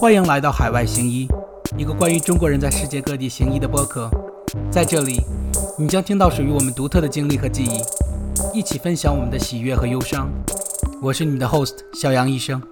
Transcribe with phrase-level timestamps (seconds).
[0.00, 1.28] 欢迎来到海外行医，
[1.76, 4.08] 一个关于中国人在世界各地行医的播客。
[4.72, 5.20] 在这里，
[5.78, 10.32] 你将听到属于我们独特的经历和记忆，一起分享我们的喜悦和忧伤。
[11.02, 12.62] 我是你的 host 小杨医生。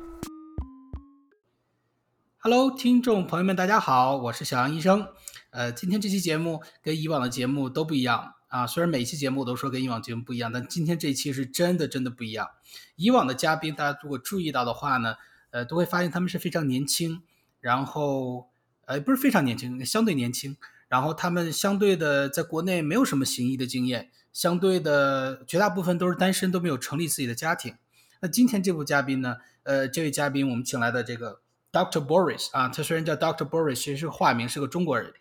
[2.39, 5.07] Hello，听众朋友们，大家好，我是小杨医生。
[5.51, 8.67] 呃，今天这期节目跟以往的节目都不一样啊。
[8.67, 12.49] 虽然每期节目都说跟以往节目不一样，但今天这期是真的真的不一样。
[12.97, 15.17] 以往的嘉宾，大家如果注意到的话呢，
[15.51, 17.23] 呃，都会发现他们是非常年轻，
[17.61, 18.49] 然后
[18.87, 20.57] 呃，不是非常年轻，相对年轻，
[20.89, 27.75] 然后他们相对的在国内没有什么行医的经验，相对的绝大部分都是单身，都没有成立自己的家庭。
[28.21, 35.13] 那今天这部嘉宾呢，呃，这位嘉宾我们请来的这个 Doctor Boris 啊，他虽然叫 Doctor Boris，其实是化名，是个中国人。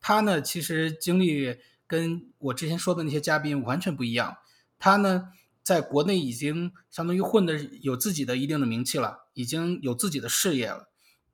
[0.00, 4.38] 他呢，其实经历跟我之前说的那些嘉宾完全不一样。
[4.78, 5.30] 他呢，
[5.68, 10.88] 在国内已经相当于混的有自己的一定的名气了，已经有自己的事业了，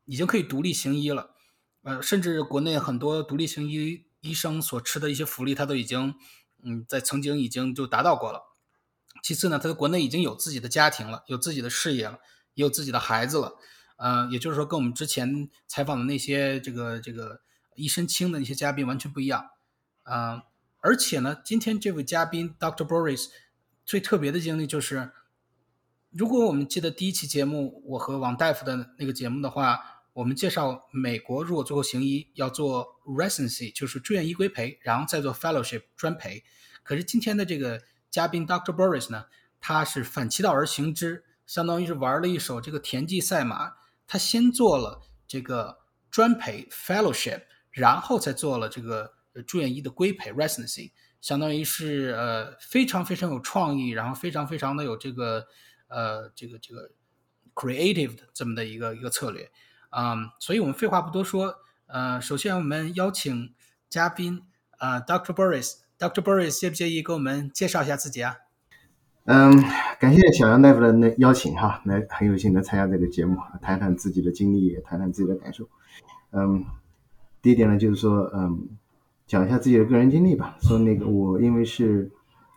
[0.07, 1.37] 已经可以独立行医了。
[1.85, 6.17] 呃，甚至国内很多独立行医医生所吃的一些福利，他都已经
[6.65, 8.43] 嗯，在曾经已经就达到过了。
[9.23, 12.19] 其次呢，他在国内已经有自己的家庭了，有自己的事业了，
[12.55, 13.55] 也有自己的孩子了。
[13.99, 17.43] 呃，也就是说，跟我们之前采访的那些这个这个。
[17.77, 19.51] 一身轻的那些嘉宾完全不一样，
[20.05, 20.45] 啊，
[20.79, 23.31] 而且呢，今天这位嘉宾 Doctor Boris
[23.85, 25.11] 最特别的经历就是，
[26.11, 36.45] 如果我们记得第一期节目我和王大夫的那个节目的话，我们介绍美国如果最后行医要做 residency，就是住院医规培，然后再做 fellowship 专培。
[36.83, 38.75] 可是今天的这个嘉宾 Dr.
[38.75, 39.27] Boris 呢，
[39.61, 43.75] 他是反其道而行之，相当于是玩了一手这个田忌赛马，
[44.07, 45.79] 他先做了这个
[46.11, 47.43] 专培 fellowship。
[47.75, 49.15] 然后才做了这个
[49.49, 50.93] 住院医的规培 residency，
[51.25, 55.47] 相当于是呃非常非常有创意，然后非常非常的有这个
[55.89, 56.91] 呃这个这个
[57.55, 59.51] creative 的这么的一个一个策略
[59.89, 61.55] 啊，所以我们废话不多说，
[61.87, 63.55] 呃，首先我们邀请
[63.89, 64.43] 嘉宾
[64.77, 65.33] 啊，Dr.
[65.33, 66.21] Boris，Dr.
[66.21, 68.37] Boris 介不介意给我们介绍一下自己啊？
[69.25, 69.65] 嗯，
[69.99, 75.67] 感谢小杨大夫的那邀请哈，来很有幸的参加这个节目，谈谈自己的经历，谈谈自己的感受，
[76.33, 76.67] 嗯。
[77.41, 78.69] 第一点呢，就是说，嗯，
[79.27, 80.57] 讲一下自己的个人经历吧。
[80.61, 82.11] 说那个我因为是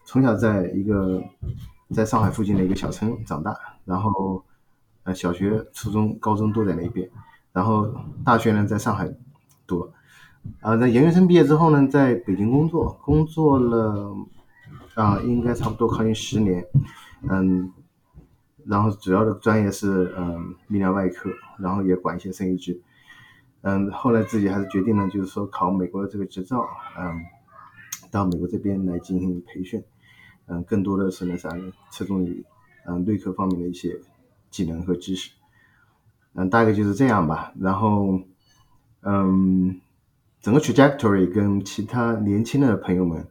[0.05, 1.21] 从小在一个
[1.93, 3.55] 在上海附近的一个小村长大，
[3.85, 4.43] 然后
[5.03, 7.09] 呃小学、初中、高中都在那边，
[7.53, 7.93] 然后
[8.25, 9.09] 大学呢在上海
[9.65, 9.93] 读了，
[10.61, 14.15] 啊，在研究生毕业之后呢，在北京工作，工作了
[14.95, 16.65] 啊，应该差不多靠近十年，
[17.29, 17.71] 嗯，
[18.65, 22.81] 然后主要的专业是嗯泌尿外科，然后也管一些生育支。
[23.61, 26.65] 嗯，后来自己还是决定了，就是说考美国的这个执照，
[26.97, 27.19] 嗯，
[28.11, 29.83] 到美国这边来进行培训，
[30.45, 31.49] 嗯，更多的是那啥，
[31.91, 32.45] 侧重于
[32.85, 33.99] 嗯内科方面的一些
[34.49, 35.31] 技能和知识，
[36.33, 37.51] 嗯，大概就是这样吧。
[37.59, 38.21] 然后，
[39.01, 39.81] 嗯，
[40.39, 43.27] 整个 trajectory 跟其他年轻的朋友们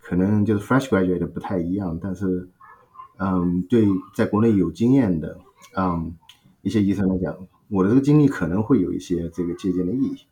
[0.00, 2.50] 可能就是 fresh graduate 不太一样，但是，
[3.18, 5.38] 嗯，对在国内有经验的，
[5.76, 6.14] 嗯，
[6.60, 7.34] 一些医生来讲。
[7.70, 10.26] 我的这个经历可能会有一些这个借鉴的意义。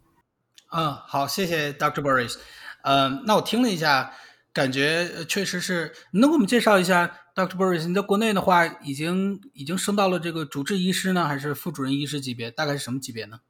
[0.70, 2.02] 嗯，好，谢谢 Dr.
[2.02, 2.36] Boris。
[2.82, 4.12] 嗯，那我听了一下，
[4.52, 5.92] 感觉确实是。
[6.12, 7.56] 能给我们介绍一下 Dr.
[7.56, 7.86] Boris？
[7.86, 12.50] 你在国内的话，已经已经升到了这个主治医师呢，还是副主任医师级别？
[12.50, 13.40] 大概是什么级别呢？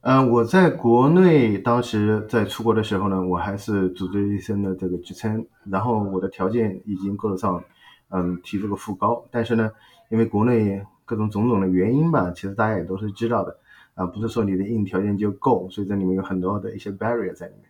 [0.00, 7.62] 嗯，我在国内当时在出国的时候呢，我还是主治医生的这个职称，然后我的条件已经够得上，
[8.10, 9.26] 嗯，提这个副高。
[9.30, 9.70] 但是呢，
[10.08, 13.58] 因为国内各种种种的原因吧，其实大家也都是知道的
[13.94, 17.64] 啊，不是说你的硬条件就够，所以这里面有很多的一些 barrier 在里面，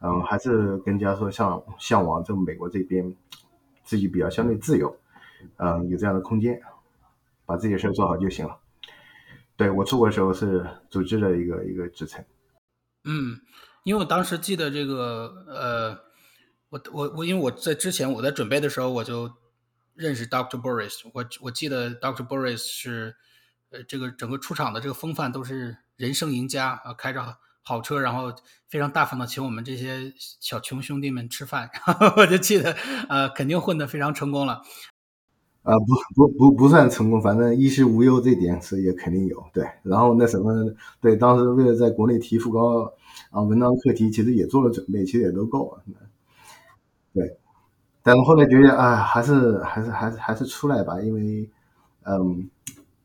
[0.00, 3.14] 嗯，还是更加说向向往这美国这边
[3.84, 4.96] 自己比较相对自由，
[5.58, 6.58] 嗯，有这样的空间，
[7.44, 8.56] 把自己的事做好就行了。
[9.54, 12.24] 对我出国的时候是组织的一个一个职称。
[13.04, 13.38] 嗯，
[13.84, 15.98] 因为我当时记得这个，呃，
[16.70, 19.30] 我我我因为我在之前我在准备的时候我就。
[19.98, 23.16] 认识 Doctor Boris，我我记得 Doctor Boris 是，
[23.70, 28.32] 呃，这个整个出场的这个风范都是人生赢家啊，开着好车，然后
[28.68, 31.68] 非常大方的请我们这些小穷兄弟们吃饭，
[32.16, 32.72] 我就记得，
[33.08, 34.62] 呃，肯定混得非常成功了。
[35.64, 39.68] 啊，不不不不算成功，反正衣食无忧这点是也肯定有，对。
[39.82, 42.94] 然后那什么，对，当时为了在国内提副高
[43.30, 45.82] 啊，文章课题其实也做了准备，其实也都够了，
[47.12, 47.36] 对。
[48.08, 51.50] 但后来觉得，哎，还是还是还是还是出来吧，因为，
[52.06, 52.48] 嗯，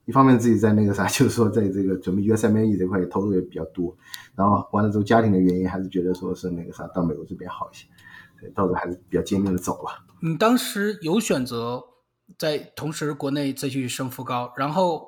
[0.05, 3.93] 一方面自己在那个啥，就是说在这个准备 U.S.M.E 这块也投入也比较多，
[4.33, 7.85] 然后完了之后家庭的原因，还是觉得说是那个啥，到美国这边好一些，
[8.39, 9.91] 所以到时候还是比较坚定的走了。
[10.21, 11.83] 你当时有选择
[12.39, 15.05] 在同时国内再去升副高，然后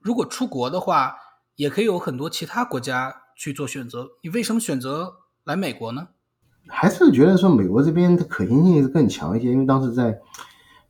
[0.00, 1.14] 如果出国的话，
[1.54, 4.08] 也可以有很多其他国家去做选择。
[4.24, 6.08] 你为什么选择来美国呢？
[6.68, 10.20] 还是觉得说美国这边的可行性是更强一些，因为当时在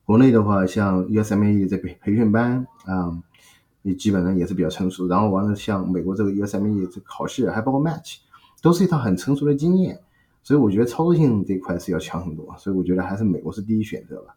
[0.04, 3.16] 国内的话，像 USMLE 这培培训班啊，
[3.82, 5.06] 也基本上也是比较成熟。
[5.06, 8.18] 然后完了，像美国这个 USMLE 这考试，还包括 Match，
[8.62, 10.00] 都是一套很成熟的经验。
[10.42, 12.54] 所以我觉得操作性这块是要强很多。
[12.56, 14.34] 所以我觉得还是美国是第一选择吧。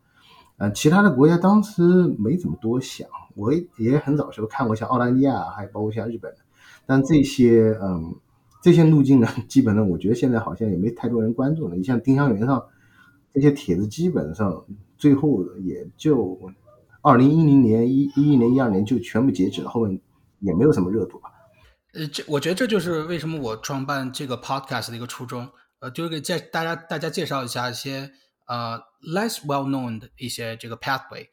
[0.57, 1.81] 啊，其他的国家当时
[2.18, 3.07] 没怎么多想。
[3.36, 6.33] 我也很早时候看过像澳大利亚，还包括像日本，
[6.86, 8.15] 但这些嗯。
[8.62, 11.76] 这些路径呢， 基本上我觉得现在好像也没太多人关注了。
[11.76, 12.64] 你像丁香园上
[13.34, 14.66] 这些帖子，基本上
[14.98, 16.40] 最后也就
[17.02, 20.00] 二零一零年、一一一年、一二年就全部截止了，后面
[20.40, 21.30] 也没有什么热度吧。
[21.94, 28.12] 呃，这我觉得这就是为什么我创办这个 podcast 的一个初衷，呃，就是给介大家大家介绍一下一些
[28.48, 31.28] 呃 less well known 的一些这个 pathway。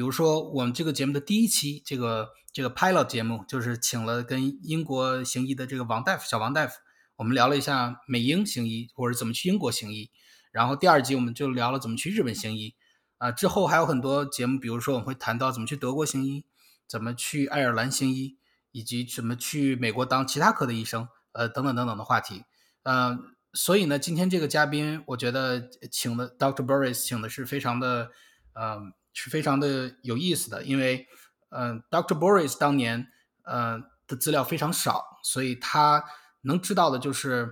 [0.00, 6.72] 比如说我们这个节目的第一期，这个这个 pilot 节目，就是请了跟英国行医的这个王大夫小王大夫，
[7.16, 10.10] 我们聊了一下美英行医或者怎么去英国行医。
[10.52, 12.74] 然后第二集我们就聊了怎么去日本行医。
[13.18, 16.46] 啊，之后还有很多节目，比如说我们会谈到怎么去德国行医，
[16.88, 18.38] 怎么去爱尔兰行医，
[18.72, 22.44] 以及怎么去美国当其他科的医生，呃，等等等等的话题。
[22.84, 23.18] 呃，
[23.52, 28.12] 所以呢，今天这个嘉宾，我觉得请的 Doctor Boris 请的是非常的，
[28.54, 28.94] 嗯。
[29.12, 31.06] 是非常的有意思的，因为，
[31.50, 32.16] 嗯，Dr.
[32.16, 33.08] Boris 当年，
[33.44, 36.04] 呃的资料非常少，所以他
[36.42, 37.50] 能知道的就是，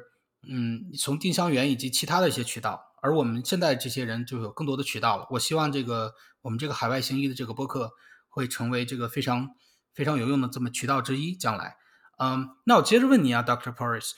[0.49, 2.95] 嗯，从丁香园以及其他的一些渠道。
[3.03, 5.27] 而我们现在这些人就有更多的渠道了。
[5.31, 7.93] 我希望这个我们这个海外行医的这个播客
[8.29, 9.51] 会成为这个非常
[9.95, 11.35] 非常有用的这么渠道之一。
[11.35, 11.77] 将来，
[12.19, 13.75] 嗯，那我接着问你啊，Dr.
[13.75, 14.13] Boris，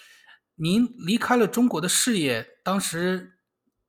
[0.56, 3.38] 您离开了中国的事业，当时。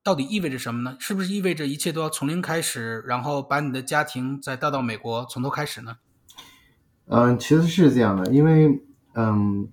[0.04, 0.96] 到底意味着什么呢？
[0.98, 5.96] 是不是意味着一切都要从零开始，然后把你的家庭再带到美国，从头开始呢？
[7.06, 8.82] 嗯，其实是这样的，因为
[9.14, 9.68] 嗯，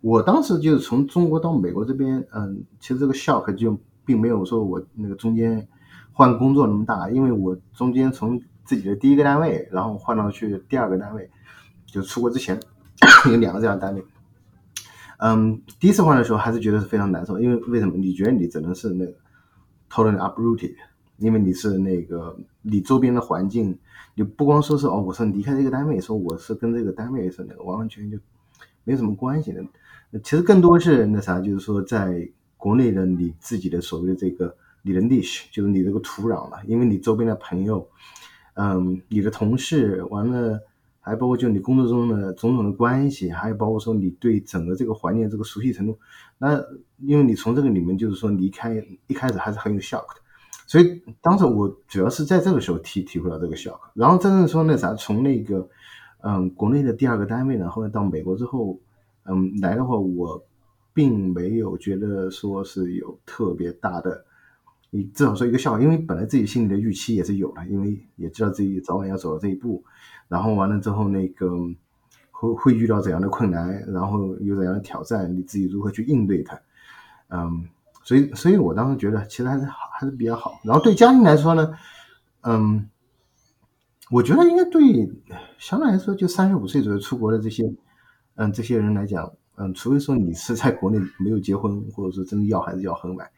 [0.00, 5.68] 我当时就是从中国到美国这边，嗯，其实这个 shock 就并没有说我那个中间
[6.12, 11.30] 换工作那么大，因为我中间从自己的第一个单位，然后换到去第二个单位，
[11.86, 12.58] 就出国之前
[13.30, 14.04] 有两个这样的单位。
[15.18, 17.96] 嗯，第一次换的时候还是觉得是非常难受，因为为什么？
[17.96, 19.14] 你觉得你只能是那个。
[19.90, 20.74] Totally uprooted，
[21.16, 23.78] 因为你是那个你周边的环境，
[24.14, 28.24] 你不光说是哦，我是离开这个单位，说我是跟这个单位是那个完完全全就
[28.84, 29.64] 没什么关系的。
[30.22, 37.88] 其实更多是那啥，就是说在国内的你自己的所谓的这个你的 niche，就是你这个土壤了，因为你周边的朋友，
[38.54, 40.60] 嗯，你的同事，完了
[41.08, 45.98] 还包括就你工作中的种种的关系，还有包括说你对整个这个环境这个熟悉程度，
[46.38, 46.62] 那。
[47.06, 50.20] 因为你从这个里面就是说离开，一开始还是很有 shock 的，
[50.66, 53.78] 所以当时我主要是在这个时候体体会到这个 shock。
[53.94, 55.68] 然后真正说那啥，从那个
[56.22, 58.80] 嗯国内的第二个单位呢，后来到美国之后，
[59.26, 60.44] 嗯来的话，我
[60.92, 64.24] 并没有觉得说是有特别大的，
[64.90, 69.84] 你至少说一个笑话，因为本来自己心里的预期也是有的，因为也知道自己早晚要走到这一步，
[70.28, 71.50] 然后完了之后那个
[72.30, 76.58] 会会遇到怎样的困难，然后有怎样的挑战，你自己如何去应对它。
[77.30, 77.68] 嗯，
[78.02, 80.58] 所以，所以我当时觉得其实还是好，还是比较好。
[80.64, 81.74] 然后对家庭来说呢，
[82.42, 82.88] 嗯，
[84.10, 85.10] 我觉得应该对
[85.58, 87.70] 相对来说，就三十五岁左右出国的这些，
[88.36, 93.28] 嗯，这些人来讲，嗯，除非说你是在国内没有结婚，或者说真的要孩子要很晚，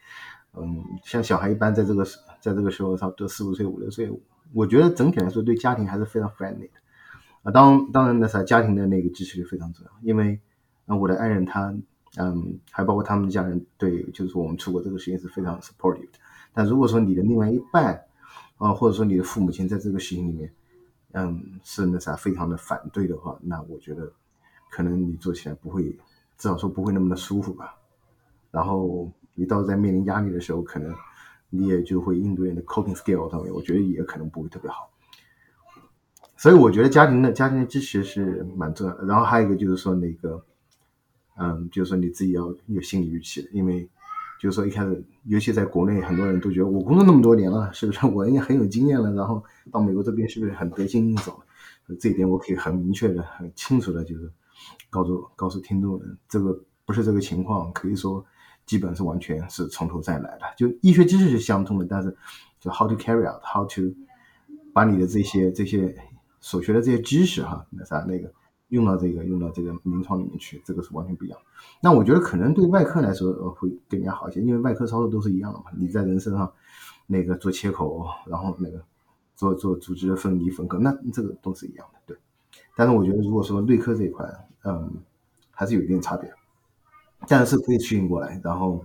[0.54, 2.04] 嗯，像小孩一般在这个
[2.40, 4.10] 在这个时候差不多四五岁、五六岁，
[4.52, 6.80] 我觉得整体来说对家庭还是非常 friendly 的。
[7.42, 10.40] 啊，当当然那啥，家庭的那个支持力非常重要，因为
[10.86, 11.74] 啊，我的爱人他。
[12.16, 16.18] 嗯，还包括他们的家人对，就是说我们出国这个事情是非常 supportive 的。
[16.52, 18.04] 但如果说你的另外一半
[18.58, 20.52] 啊，或者说你的父母亲在这个事情里面，
[21.12, 24.12] 嗯，是那啥非常的反对的话，那我觉得
[24.72, 25.84] 可能你做起来不会，
[26.36, 27.76] 至少说不会那么的舒服吧。
[28.50, 29.08] 然后
[29.40, 30.94] 你到时候在面临压力的时候，可能
[31.48, 34.90] 你也就会应对的 coping skill 上面，我觉得也可能不会特别好。
[36.36, 39.06] 所以我觉得家庭的家庭的支持是蛮重要的。
[39.06, 40.44] 然后还有一个就是说那个。
[41.42, 43.88] 嗯，就是说你自己要有心理预期，因为
[44.38, 49.10] 就是说一开始，尤其在国内，很多人都觉得我工作那么多年了，是不是我应该很有经验了？
[49.14, 49.42] 然后
[49.72, 51.40] 到美国这边是不是很得心应手？
[51.98, 54.30] 这一点我可以很明确的、很清楚的，就是
[54.90, 58.22] 告诉告诉听众，这个不是这个情况，可以说
[58.70, 60.42] 基本是完全是从头再来的。
[60.56, 62.16] 就医学知识是相通的，但是
[62.60, 63.92] 就 how to carry out，how to
[64.72, 65.92] 把你的这些这些
[66.38, 68.32] 所学的这些知识哈，那啥那个。
[68.68, 71.36] 用到这个，用到这个临床里面去，这个是完全不一样。
[71.82, 75.64] 那我觉得可能对外科来说，会更加好一些，因为外科操作都是一样的嘛。
[75.76, 76.52] 你在人身上，
[77.08, 78.80] 那个做切口，然后那个
[79.34, 82.16] 做做组织的分离分割，那这个都是一样的，对。
[82.76, 84.24] 但是我觉得，如果说内科这一块，
[84.62, 84.88] 嗯，
[85.50, 86.32] 还是有一定差别，
[87.28, 88.40] 但是可以适应过来。
[88.42, 88.84] 然后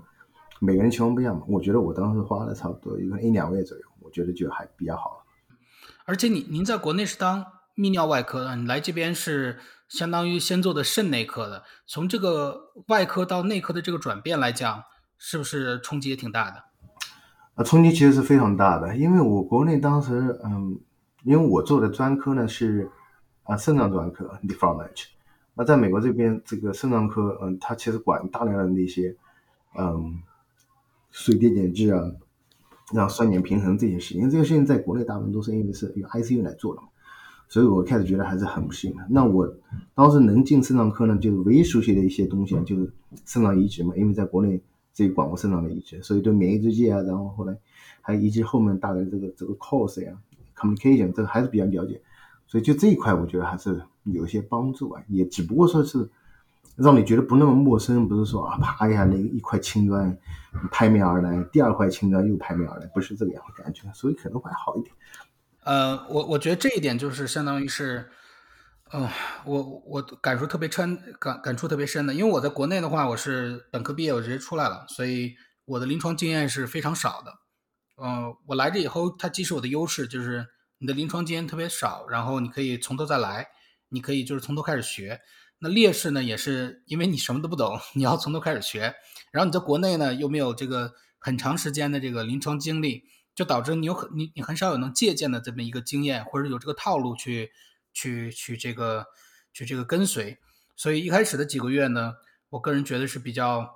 [0.59, 5.23] 每个人情况不一样嘛，我觉得我当时花了差不多一个一两个月左右，我觉得就还比较好了。
[6.05, 14.83] 而且你您在国内是当泌尿外科的，你来这边是相当于先做的肾内科的，从这个外科到内科的这个转变来讲，
[15.17, 16.63] 是不是冲击也挺大的？
[17.55, 20.79] 啊，冲击其实是非常大的，因为我国内当时，嗯，
[21.23, 22.91] 因为我做的专科呢是
[23.43, 25.05] 啊肾脏专科 nephrology，
[25.55, 29.15] 那在美国这边这个肾脏科，嗯，它其实管大量的那些，
[29.77, 30.21] 嗯，
[31.11, 32.11] 水电解质啊，
[32.93, 36.87] 让酸碱平衡这些事情，因为这些事情在国内大部分都是因为是由 ICU 来做的嘛，
[37.47, 39.05] 所以我开始觉得还是很不适应的。
[39.09, 39.51] 那我
[39.93, 42.91] 当时能进肾脏科呢，就是唯一熟悉的一些东西就是
[43.25, 44.61] 肾脏移植嘛，因为在国内。
[44.95, 47.53] 自己管过肾脏的移植，所以对免疫制剂啊，然后后来
[47.99, 50.17] 还移植后面大概这个这个 course 呀
[50.55, 52.01] ，communication 这个还是比较了解，
[52.47, 56.09] 所以就这一块我觉得还是有些帮助啊，也只不过说是
[56.75, 60.17] 让你觉得不那么陌生，不是说啊啪一下那一块青砖
[60.71, 64.93] 拍面而来，第二块青砖又拍面而来，不是这个样感觉，所以可能会好一点。
[65.63, 68.09] 呃，我我觉得这一点就是相当于是。
[68.93, 69.09] 嗯，
[69.45, 75.35] 我我感触特别深，感感触特别深的，因为我在国内的话，我是本科毕业，我直接出来了，所以
[75.65, 77.33] 我的临床经验是非常少的。
[77.97, 80.45] 嗯，我来这以后，它既是我的优势，就是
[80.77, 83.47] 你的临床经验特别少，然后你可以从头再来，
[83.95, 85.21] 你可以就是从头开始学。
[85.57, 88.93] 那劣势呢，也是因为你什么都不懂，你要从头开始学，
[89.31, 97.51] 然后你在国内呢又没有这个很长时间的这个临床经历，就导致你有很你你很少有能借鉴的这么一个经验，或者有这个套路去。
[97.97, 99.05] 去去这个
[99.53, 100.37] 去这个跟随，
[100.75, 102.15] 所以一开始的几个月呢，
[102.49, 103.73] 我个人觉得是比较，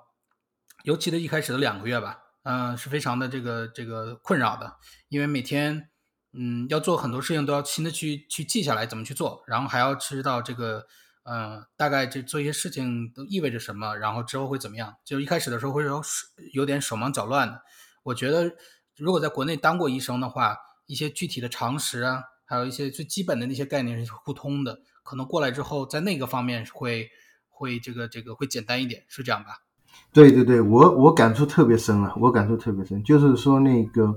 [0.83, 4.75] 尤其的一开始的两个月吧，嗯，是非常的这个这个困扰的，
[5.07, 5.88] 因为每天
[6.33, 10.85] 嗯要做很多事情都要亲自去去记下来怎么去做，然后还要知道这个
[11.23, 16.01] 嗯大概这做一些事情都意味着什么，然后之后会怎么样，就一开始的时候会有
[16.53, 17.61] 有点手忙脚乱的。
[18.03, 18.55] 我觉得
[18.97, 22.23] 如果在国内当过医生的话，一些具体的常识啊。
[22.51, 27.07] 还有一些最基本的那些概念是互通的，可能过来之后，在那个方面会
[27.47, 29.59] 会这个这个会简单一点，是这样吧？
[30.11, 34.15] 对对对，我我感触特别深了，我感触特别深，就是说那个，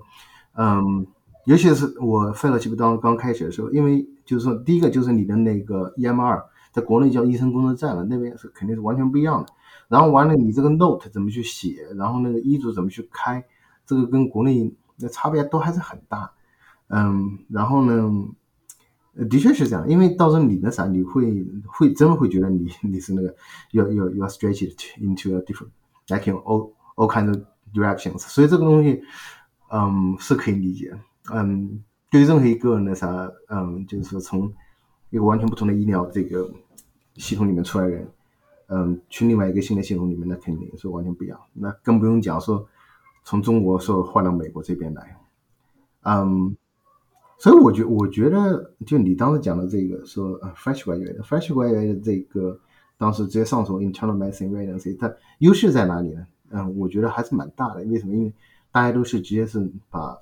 [0.56, 1.06] 嗯，
[1.44, 9.52] 尤其是我费了几不当刚开始的时候，因为就是说第一个就是你的那个 EMR，在国内叫医生工作站了，那边是肯定是完全不一样的。
[9.88, 13.44] 然后完了，你这个 note 怎么去写，然后那个医嘱怎么去开，
[13.84, 16.32] 这个跟国内的差别都还是很大。
[16.88, 18.28] 嗯，然后呢，
[19.28, 23.34] 的确是这样，因为到时候你那啥，你会会真的会觉得你你是那个
[23.72, 25.70] 要要要 stretch it into a different
[26.08, 27.36] like in all all kind of
[27.74, 29.02] directions，所以这个东西，
[29.70, 30.96] 嗯，是可以理解。
[31.30, 34.52] 嗯，对于任何一个那啥，嗯，就是说从
[35.10, 36.50] 一个完全不同的医疗这个
[37.14, 38.08] 系统里面出来人，
[38.68, 41.38] 嗯，去另外一个新的系统里面，那肯定是完全不一样。
[41.52, 42.66] 那更不用讲说
[43.24, 45.16] 从中国说换到美国这边来，
[46.02, 46.56] 嗯。
[47.38, 52.56] 所以我觉我觉得，就你当时讲的这个说，fresh graduate，fresh graduate 这个
[52.96, 56.24] 当时直接上手 internal medicine residency，它优势在哪里呢？
[56.50, 57.82] 嗯，我觉得还是蛮大的。
[57.86, 58.14] 为什么？
[58.14, 58.32] 因为
[58.70, 60.16] 大家都是直接是把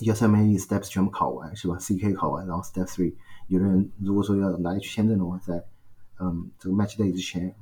[0.00, 3.14] 一些 m e steps 全部考完，是吧？CK 考完，然后 step three，
[3.48, 5.64] 有的人如果说要拿去签证的话，在
[6.20, 7.54] 嗯这个 match day 之前，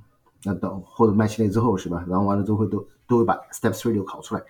[0.44, 2.04] 那等或者 match day 之后，是吧？
[2.08, 4.42] 然后完了之后都都会把 step three 就考出来，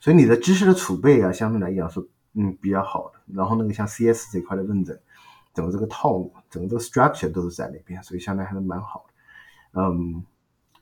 [0.00, 2.06] 所以你的知识的储备啊，相对来讲是。
[2.34, 3.20] 嗯，比较好的。
[3.34, 4.98] 然后那个像 CS 这块的认证，
[5.52, 9.82] 整个这个套路，整个这个 structure 都是在那边，所以相对还是蛮好的。
[9.82, 10.24] 嗯，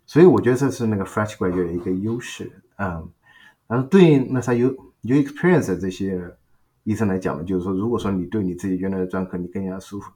[0.06, 2.52] 所以我觉得这是那个 fresh graduate 的一个优势。
[2.76, 3.10] 嗯，
[3.66, 4.68] 然后对那啥有
[5.00, 6.36] 有 experience 这些
[6.84, 10.10] 医生来讲呢，就是说，如果说你对你自己原来的专科你更加舒服，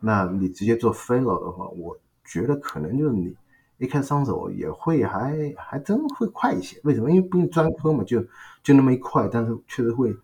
[0.00, 3.34] 那你直接做 fellow 的话，我觉得可能就是你
[3.78, 6.80] 一开始上手也会还还真会快一些。
[6.84, 7.10] 为什么？
[7.10, 8.24] 因为不用专科嘛，就
[8.62, 10.16] 就那么一块，但是确实会。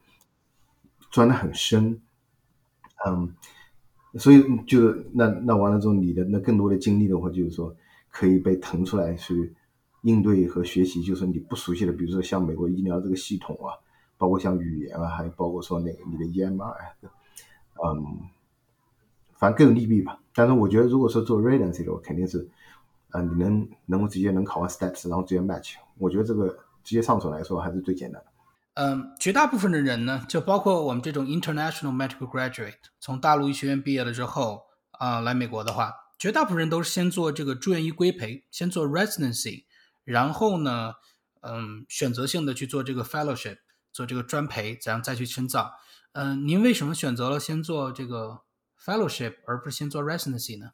[1.10, 2.00] 钻得很深，
[3.06, 3.32] 嗯，
[4.14, 7.72] 所以就是那那完了之后，你的那更多的精力的话，就是说
[8.10, 9.54] 可以被腾出来去
[10.02, 13.78] 应对和学习，就是你不熟悉的，比如说像美国医疗这个系统啊，
[14.24, 16.74] 包括像语言啊，还包括说那个你的 EMR，
[17.84, 18.20] 嗯，
[19.34, 20.18] 反正各有利弊吧。
[20.34, 22.48] 但是我觉得，如果说做 residency 的话，肯定是，
[23.10, 26.48] 呃，你能能够直接能考完 steps，然后直接 match，我觉得这个
[26.82, 28.30] 直接上手来说还是最简单的。
[28.76, 34.62] 嗯，绝大部分的人呢，就包括我们这种 international medical graduate，从大陆医学院毕业了之后
[34.92, 39.64] 啊，来美国的话，绝大部分人都是先做这个住院医规培，先做 residency，
[40.04, 40.94] 然后呢，
[41.42, 43.58] 嗯，选择性的去做这个 fellowship，
[43.94, 45.70] 做这个专培，怎样再去深造。
[46.12, 48.40] 嗯，您为什么选择了先做这个
[48.78, 50.72] fellowship，而不是先做 residency 呢？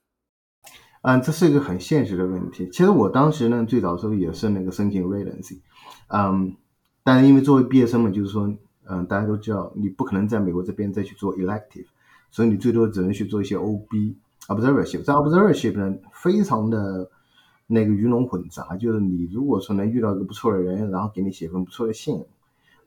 [1.02, 2.68] 嗯，这是一个很现实的问题。
[2.70, 5.60] 其实我当时呢，最早的时候也是那个申请 residency，
[6.08, 6.56] 嗯，
[7.04, 8.54] 但是因为作为毕业生嘛，就是说，
[8.88, 11.86] 嗯，大家都知道，你不可能在美国这边再去做 elective，
[12.30, 14.16] 所以你最多只能去做一些 OB
[14.48, 15.02] observership。
[15.02, 17.10] 在 observership 呢，非常的
[17.66, 22.22] 那个鱼龙混杂，就是你如果说能遇到一个不错的人，然后给你写封不错的信，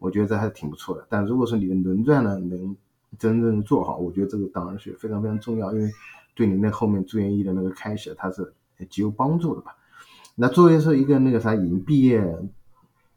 [0.04, 1.06] 我觉得这还是挺不错的。
[1.10, 2.76] 但如果说你的轮转呢能
[3.18, 5.90] 真正做好，我觉得这个当然是非常非常重要，因为。
[6.36, 8.52] 对你那后面住院医的那个开始，它是
[8.90, 9.76] 极有帮助的吧？
[10.34, 12.26] 那作为是一个那个啥已经毕业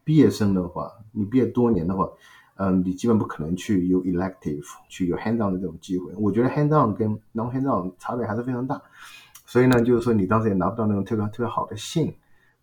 [0.04, 2.06] 毕业生的话，你毕业多年的话，
[2.56, 6.12] 嗯，你基本不可能去有 elective 去有 hand down 的这种机会。
[6.18, 8.82] 我觉得 hand down 跟 non hand down 差别还是非常大。
[9.46, 12.14] 所以呢，就是说你当时也拿不到那种特别特别好的信。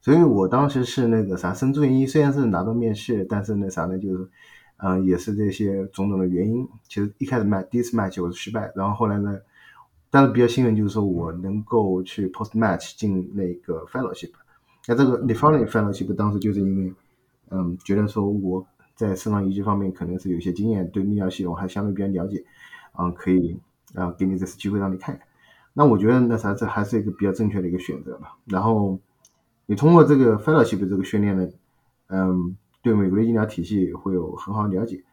[0.04, 4.28] 所以我当时是那个啥升住院医，虽然是拿到面试，但是那啥呢，就是
[4.76, 6.68] 嗯，也是这些种种的原因。
[6.90, 9.40] 其实一开始 match 第一次 match 我是失败，然后后来呢。
[10.16, 14.30] 但是比较幸运，就是说我能够去 post match 进那个 fellowship。
[14.86, 16.94] 那这个 n e f o n fellowship 当时就是因为，
[17.50, 22.44] 嗯，觉得说我在肾脏移植方面可能是有些经验，对泌尿系统还相对比较了解，
[23.00, 23.58] 嗯，可以
[23.96, 25.26] 啊给你这次机会让你看看。
[25.74, 28.38] 那我觉得那啥，这还是一个比较正确的一个选择吧。
[28.46, 29.00] 然后
[29.66, 31.48] 你通过这个 fellowship 这个训练呢，
[32.08, 35.04] 嗯，对美国的医疗体系会有很好的了解，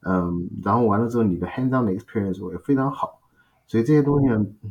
[0.00, 3.20] 嗯，然后完了之后你的 hands on 的 experience 会非常好。
[3.66, 4.28] 所以这些东西，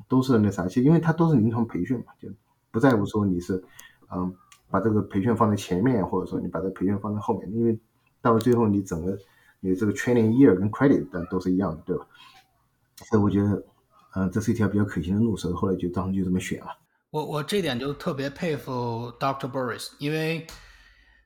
[0.08, 2.30] 都是那啥，其实因为它都是临床培训嘛，就
[2.70, 3.64] 不在乎说你是，
[4.12, 4.32] 嗯，
[4.70, 7.80] 把这个培训放在前面，或者说你把这个培训放在后面，因为
[8.22, 9.18] 到了最后你整个
[9.62, 12.06] 你这个 training year 跟 credit 都是一样的，对吧？
[13.10, 13.64] 所以我觉得，
[14.16, 16.68] 嗯，这是一条比较可行的路，所以后来就当时就这么选了。
[17.14, 19.48] 我我这点就特别佩服 Dr.
[19.48, 20.48] Boris，因为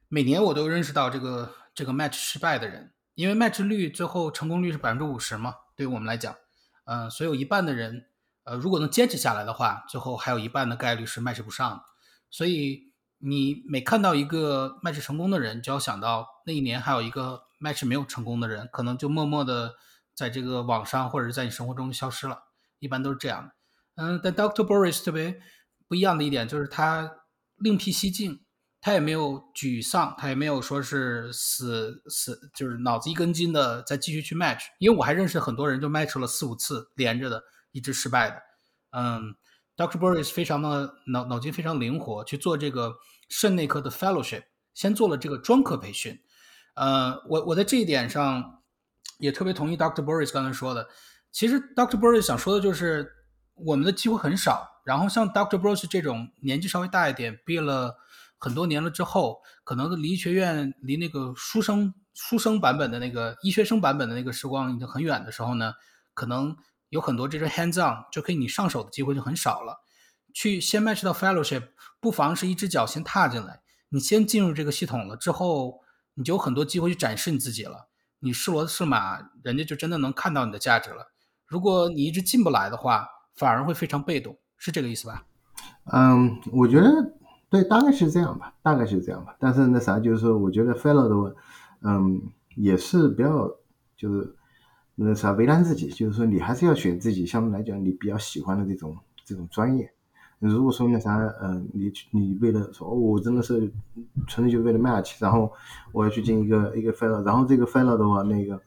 [0.10, 6.35] 每年我都认识到这个这个 match 失败的人，因为 match 率最后成功率是百分之五十嘛，对于我们来讲。
[6.83, 8.07] 嗯，所以有一半的人，
[8.44, 11.81] 呃，如果能坚持下来的话，最后还有一半的概率是 match 不上。
[12.29, 19.75] 所以你每看到一个 match 成功的人，就要想到那一年还有一个 match 没有成功的人，可能就默默的
[20.14, 22.40] 在这个网上或者在你生活中消失了。
[22.79, 23.53] 一般都是这样的。
[23.96, 24.66] 嗯，但 Dr.
[24.66, 25.42] Boris 特别
[25.88, 27.12] 不一样的一点就是他
[27.58, 28.42] 另辟蹊径。
[28.80, 34.66] 他也没有沮丧，他也没有说是死死，就是脑子一根筋的再继续去 match。
[34.78, 38.36] 因为我还认识很多人，就 match 了四五次连着的，一直失败的。
[38.92, 39.36] 嗯
[39.76, 42.94] ，Doctor Boris 非常的脑脑筋非常灵活，去做这个
[43.28, 44.44] 肾内科的 fellowship，
[44.76, 46.22] 先做了这个专科培训。
[46.76, 48.62] 呃，我我在这一点上
[49.18, 50.88] 也特别同意 Doctor Boris 刚才说的。
[51.32, 53.12] 其实 Doctor Boris 想说的就是
[53.65, 55.57] 我们的机会很少，然后像 Dr.
[55.59, 57.98] Boris 这种年纪稍微大一点，毕业了。
[58.39, 65.74] 很多年了之后，可能离医学院离那个书生书生版本的那个医学生版本的那个时光已经很远的时候呢，
[66.13, 66.55] 可能
[66.89, 69.81] 有很多这种 hands on 就可以你上手的机会就很少了。
[70.35, 75.81] 去先 match 到 fellowship，不妨是一只脚先踏进来，你先进入这个系统了之后，
[76.13, 77.89] 你就有很多机会去展示你自己了。
[78.20, 81.11] 你是骡子是马，人家就真的能看到你的价值了。
[81.48, 83.07] 如果你一直进不来的话，
[83.38, 85.24] 反而会非常被动，是这个意思吧？
[85.94, 87.14] 嗯，我觉得。
[87.50, 89.34] 对，大概是这样吧，大概是这样吧。
[89.40, 91.36] 但是那啥，就是说，我觉得 fellow 的，
[91.82, 92.22] 嗯，
[92.58, 93.50] 也是不要，
[93.96, 94.36] 就是
[94.96, 99.90] 那啥为难自己，就是说，你还是要选自己相对来讲你比较喜欢的这种这种专业。
[100.40, 103.72] 如果说那啥，嗯，你你为了说，我真的是
[104.28, 105.50] 纯粹就为了 match，然后
[105.94, 108.62] 我要去进一个一个 fellow，然后这个 fellow 的话，那个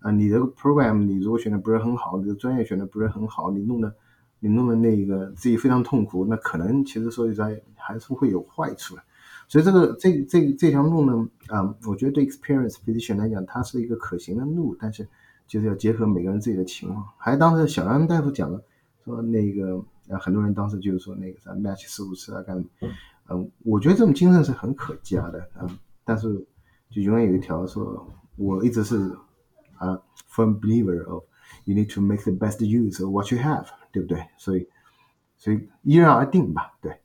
[0.00, 3.94] 啊，你这个 program 你如果选的不是很好，你的专业选的不是很好，你弄的。
[4.44, 9.02] 你弄的那个自己非常痛苦，那可能其实说实在还是会有坏处的。
[9.46, 15.06] 所以这个这这这条路呢，啊，我觉得对 experience physician 来讲，它是一个可行的路，但是
[15.46, 17.06] 就是要结合每个人自己的情况。
[17.16, 18.60] 还当时小杨大夫讲了，
[19.04, 19.78] 说那个
[20.08, 22.64] 啊，很多人当时就是说那个啥 match 四五次啊干，
[23.28, 25.70] 嗯，我觉得这种精神是很可嘉的啊。
[26.02, 26.44] 但是
[26.90, 28.96] 就永远有一条说，我一直是
[29.76, 31.22] 啊 firm believer of
[31.64, 33.66] you need to make the best use of what you have。
[33.92, 34.26] 对不对？
[34.38, 34.66] 所以，
[35.36, 36.72] 所以因人而定吧。
[36.80, 37.00] 对。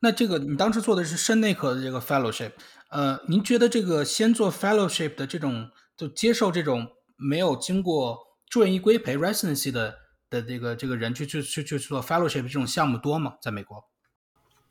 [0.00, 2.52] 那这个你当时做的是肾内科的这个 fellowship，
[2.90, 8.18] 呃，您觉得这个先做 fellowship 的这种，就接受这种没有经过
[8.50, 9.94] 住院医规培 residency 的
[10.28, 13.36] 的这个这个人去去去去做 fellowship 这种项目多吗？
[13.40, 13.82] 在美国？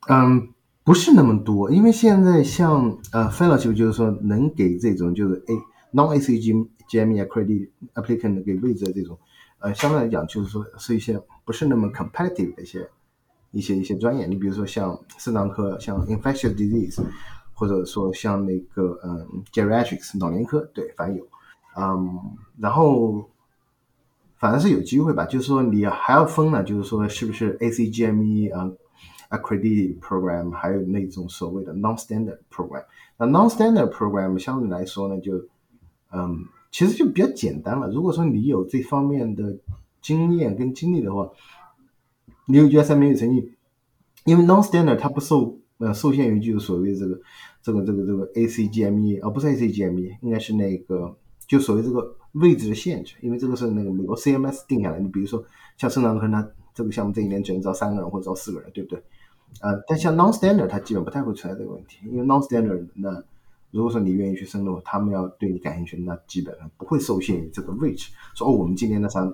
[0.08, 5.54] 嗯，不是那么多，因为现在像呃 fellowship 就是说能给这种就是 A
[5.92, 9.18] non ACG GME accredited applicant 给位置的这种。
[9.64, 12.86] 呃，相对来讲，就是说是一些不是那么 competitive 的一些
[13.50, 14.26] 一些一些专业。
[14.26, 17.02] 你比如说像肾脏科，像 infectious disease，
[17.54, 21.26] 或者说像那个嗯 geriatrics 老年科，对，反正有，
[21.78, 22.20] 嗯，
[22.58, 23.26] 然后
[24.36, 25.24] 反正是有机会吧。
[25.24, 28.70] 就是说你还要分呢，就是说是不是 ACGME 啊
[29.30, 32.84] accredited program，还有那种所谓的 non-standard program。
[33.16, 35.36] 那 non-standard program 相对来说呢，就
[36.12, 37.88] 嗯，其实就比较简单了。
[37.88, 39.56] 如果说你有这方面的
[40.02, 41.30] 经验跟经历的话，
[42.48, 43.52] 你有 USMLE 成绩，
[44.24, 47.20] 因为 non-standard 它不受呃受限于就是所谓这个
[47.62, 54.98] 这个这个这个 ACGME，而不是 ACGME，应该是那个就所谓这个位置的限制，因为这个是那个美国 CMS 定下来。
[54.98, 55.44] 你比如说
[55.76, 59.00] 像肾脏科，它这个项目这一年只能招三个人或者招四个人，对不对？
[59.60, 63.22] 呃，但像 non-standard 它基本不太会存在这个问题，因为 non-standard 那
[63.74, 68.12] 如果说你愿意去深入，他们要对你感兴趣，那基本上不会受限于这个位置。
[68.34, 69.30] 说哦，我们今年的三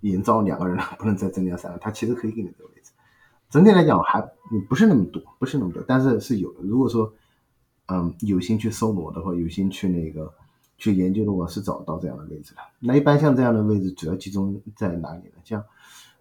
[0.00, 2.90] 已经招两个人了， 不能再增加三个，他其实可以给你这个位置。
[3.48, 4.20] 整体来讲还
[4.68, 6.60] 不是那么多，不是那么多，但是是有的。
[6.62, 7.12] 如果说
[7.86, 10.32] 嗯有心去搜罗的话，有心去那个
[10.76, 12.60] 去研究的话，是找到这样的位置的。
[12.80, 15.34] 那一般像这样的位置主要集中在哪里呢？
[15.44, 15.64] 像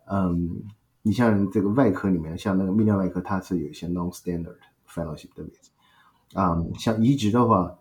[0.06, 0.62] 嗯。
[1.06, 4.56] 你像这个外科里面，像那个泌尿外科，它是有一些 non-standard
[4.88, 5.70] fellowship 的位置。
[6.34, 7.76] 啊，像移植的话，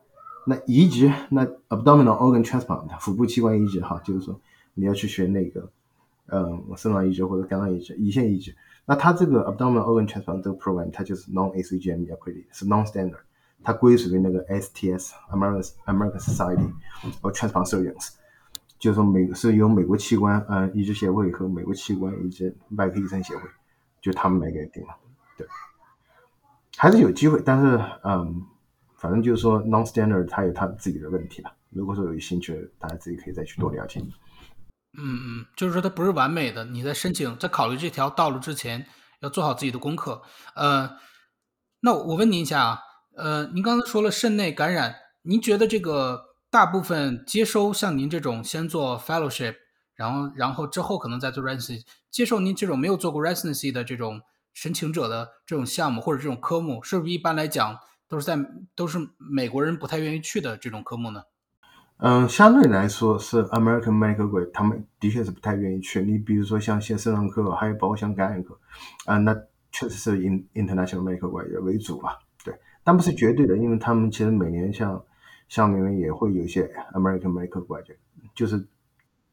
[0.46, 4.40] 那移植那 abdominal organ transplant 腹部器官移植哈，就是说
[4.74, 5.70] 你要去学那个，
[6.26, 13.20] 嗯，肾脏移植或者肝脏移植、胰腺移植，那它这个 abdominal organ transplant 这个 program 它就是 non-ACGME accredited，是 non-standard，
[13.62, 16.70] 它归属于那个 STS，American American Society
[17.22, 18.10] of Transplant Surgeons。
[18.78, 23.42] 就是说，美是由美国器官呃移植协会和美国器官移植外科医生协会，
[24.00, 24.88] 就他们来给定了，
[25.38, 25.46] 对，
[26.76, 28.42] 还是有机会，但是嗯，
[28.96, 31.54] 反正就是说，non-standard 它有它自己的问题吧。
[31.70, 34.00] 如果说有兴趣，大家自己可以再去多了解。
[34.00, 34.06] 嗯
[34.98, 38.86] 嗯，就是说它不是完美的，你在申请在考虑这条道路之前，
[39.20, 40.22] 要做好自己的功课。
[40.54, 40.90] 呃，
[41.80, 42.78] 那我问您一下啊，
[43.16, 46.30] 呃，您刚才说了肾内感染，您觉得这个？
[46.52, 49.54] 大部分接收像您这种先做 fellowship，
[49.94, 51.80] 然后然后之后可能再做 residency，
[52.10, 54.20] 接受您这种没有做过 residency 的这种
[54.52, 58.38] 申请者的这种项目或者这种科目，是不是一般来讲都是在
[58.74, 61.22] 都是美国人不太愿意去的这种科目呢？
[61.98, 66.02] 嗯，相对来说是 American medical grad，他们的确是不太愿意去。
[66.02, 68.58] 你比如说像些肾脏科，还有包括像感染科，
[69.06, 69.34] 啊，那
[69.70, 72.18] 确实是 in international medical grad 为主吧？
[72.44, 75.02] 对，但不是绝对的，因为他们其实每年像。
[75.48, 76.62] 像里面也会有一些
[76.94, 77.94] American medical Grade，
[78.34, 78.66] 就是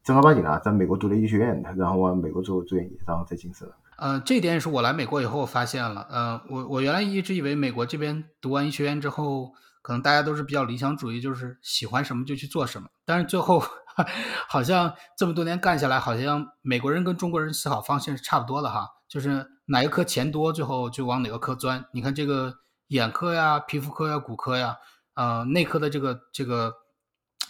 [0.04, 3.64] 正儿八经的啊在美国读的医学院的，然后往美国做做研究，然后再进社。
[4.00, 6.06] 呃，这点也是我来美国以后发现了。
[6.10, 12.88] 呃，我我原来一直以为美国这边读完医学院之后，可能大家都是比较理想主义，就是喜欢什么就去做什么。
[13.04, 13.62] 但是最后
[14.48, 21.84] 好像这么多年干下来，好像美国人跟中国人思考方向是差不多的哈，就是哪个科钱多，最后就往哪个科钻。
[21.92, 22.54] 你看这个
[22.88, 24.76] 眼科呀、皮肤科呀、骨科呀。
[25.14, 26.72] 呃，内科的这个这个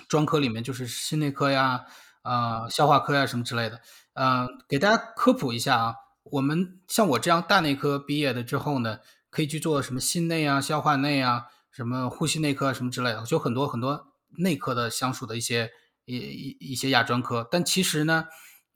[0.09, 1.85] 专科里面就是心内科呀，
[2.25, 3.81] 呃，消化科呀什么之类的。
[4.15, 5.95] 呃，给大家科普一下啊，
[6.33, 8.99] 我们像我这样大内科毕业的之后呢，
[9.31, 15.71] 可以去做什么心内啊、消化内啊、什么呼吸内科什么之类的，就很多很多内科的相属的一些
[16.05, 17.47] 一一一些亚专科。
[17.51, 18.27] 但其实呢，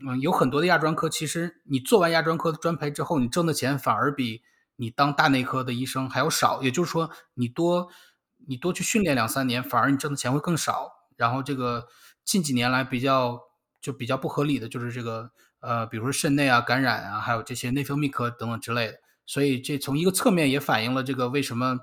[0.06, 4.42] 嗯，有很多的亚专科，其实你做完亚专科的专培之后，你挣的钱反而比
[4.76, 6.62] 你当大内科的医生还要少。
[6.62, 7.90] 也就是说，你多。
[8.46, 10.90] 你多去训练两三年，反而你挣的钱会更少。
[11.16, 11.86] 然后这个
[12.26, 13.40] 近几年来比较
[13.80, 15.30] 就比较不合理的就是这个
[15.64, 18.98] 呃，比如说肾内啊、感染啊，还有这些内分泌科等等之类的。
[19.26, 21.78] 所以这从一个侧面也反映了这个为什么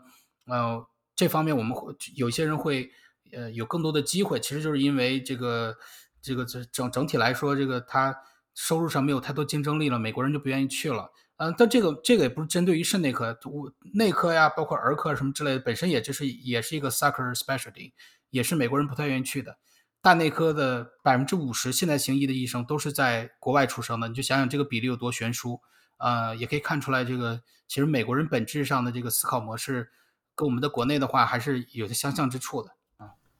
[0.45, 2.91] 呃这方面我们会有些人会
[3.31, 5.75] 呃有更多的机会，其实就是因为这个
[6.21, 8.15] 这个整整整体来说，这个他
[8.53, 11.11] 收入上没有太多竞争力了，美国人就不愿意去了。
[11.37, 17.93] 嗯，但这个这个也不是针对于肾内科，我内科呀，包括儿科什么之类的，本身也就是也是一个 sucker specialty，
[18.29, 19.57] 也是美国人不太愿意去的。
[20.01, 25.59] 大内科的百分之五十现在行医的医生都是在国外出生的，你就想想这个比例有多悬殊。
[25.97, 29.89] 呃，也可以看出来，这个其实美国人本质上的这个思考模式，
[30.33, 32.71] 跟我们的国内的话还是有些相像之处的。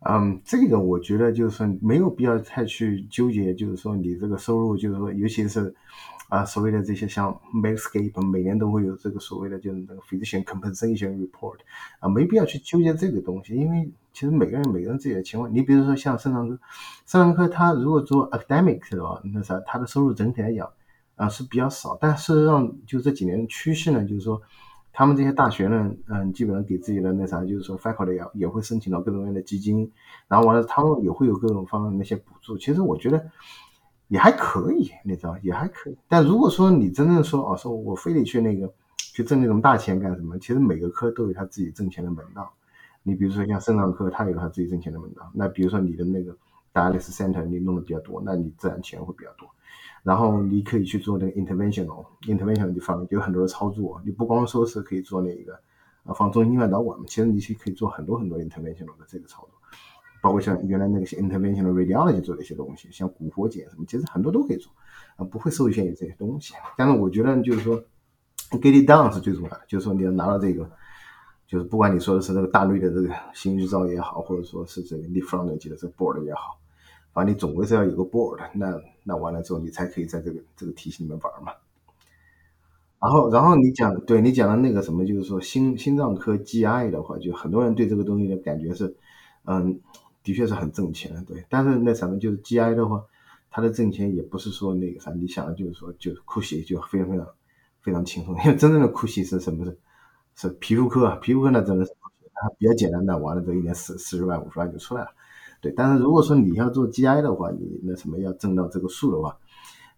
[0.07, 5.73] 嗯，这个我觉得就是没有必要太去纠结，就是说你这个收入，就是说尤其是。
[6.31, 11.57] 啊，所谓的这些像 Medscape 每年都会有这个所谓的就是那个 physician compensation report，
[11.99, 16.57] 啊，没必要去纠结这个东西，因为其实每个人每个人自己的情况，你比如说像肾脏科，
[17.05, 20.71] 肾脏科他如果做 academic 的话，那啥，他的收入整体来讲
[21.17, 24.41] 啊是比较少，但事实上就这几年趋势呢，就是说
[24.93, 29.91] 他们这些大学呢，嗯，基本上给自己的那啥，就是说 faculty 也也会申请到各种各样的基金，
[30.29, 33.29] 然后完了他们也会有各种方面的那些补助，其实我觉得。
[34.11, 35.97] 也还可以，你知道，也还可以。
[36.09, 40.37] 但如果说你真正说哦，说我非得去那个去挣那种大钱干什么？
[40.37, 42.51] 其实每个科都有他自己挣钱的门道。
[43.03, 45.31] 你比如说像肾脏科，他有他自己挣钱的门道。
[45.33, 46.35] 那比如说你的那个
[46.73, 49.47] dialysis center 你弄的比较多，那你自然钱会比较多。
[50.03, 55.53] 然后你可以去做那个 interventional interventional 地方面有很多的操作，你不光说是可以做那个
[56.03, 59.51] 啊放中心外导管嘛，其实你是可以做很多很多 interventional 的这个操作，
[60.21, 64.71] 包括像原来那个些 interventional radiology 做的一些东西，像骨活检什么，其实很多都可以做
[65.17, 66.53] 啊，不会受限于这些东西。
[66.77, 67.77] 但是我觉得就是说
[68.51, 70.69] get it done 是最重要的，就是说你要拿到这个。
[71.47, 76.57] 就是不管你说的是这个大绿的这个新日照也好，或者说是这个 Nephrology 的这个 board 也好，
[77.11, 81.51] 反正你总归是要有个 board，那那完了之后你才可以在这个这个体系里面玩嘛。
[83.01, 88.95] 然后然后你讲对你讲的那个什么，就是说心心脏科 GI 的话，就很多人对这个东西的感觉是，
[89.43, 89.77] 嗯，
[90.23, 91.45] 的确是很挣钱的，对。
[91.49, 93.03] 但是那什么就是 GI 的话，
[93.49, 97.27] 它的挣钱也不是说那个啥，你想的就是说就是酷洗就非常非常
[97.81, 99.77] 非常轻松，因为真正的哭戏是什么是？
[100.33, 101.91] 是皮肤科啊，皮肤科那真的是
[102.33, 105.09] 它比较简单的，完了这一年四四十万五十万就出来了，
[105.59, 105.71] 对。
[105.73, 109.37] 但是如果说你要做 GI 的话，你那什么要挣到这个数的话，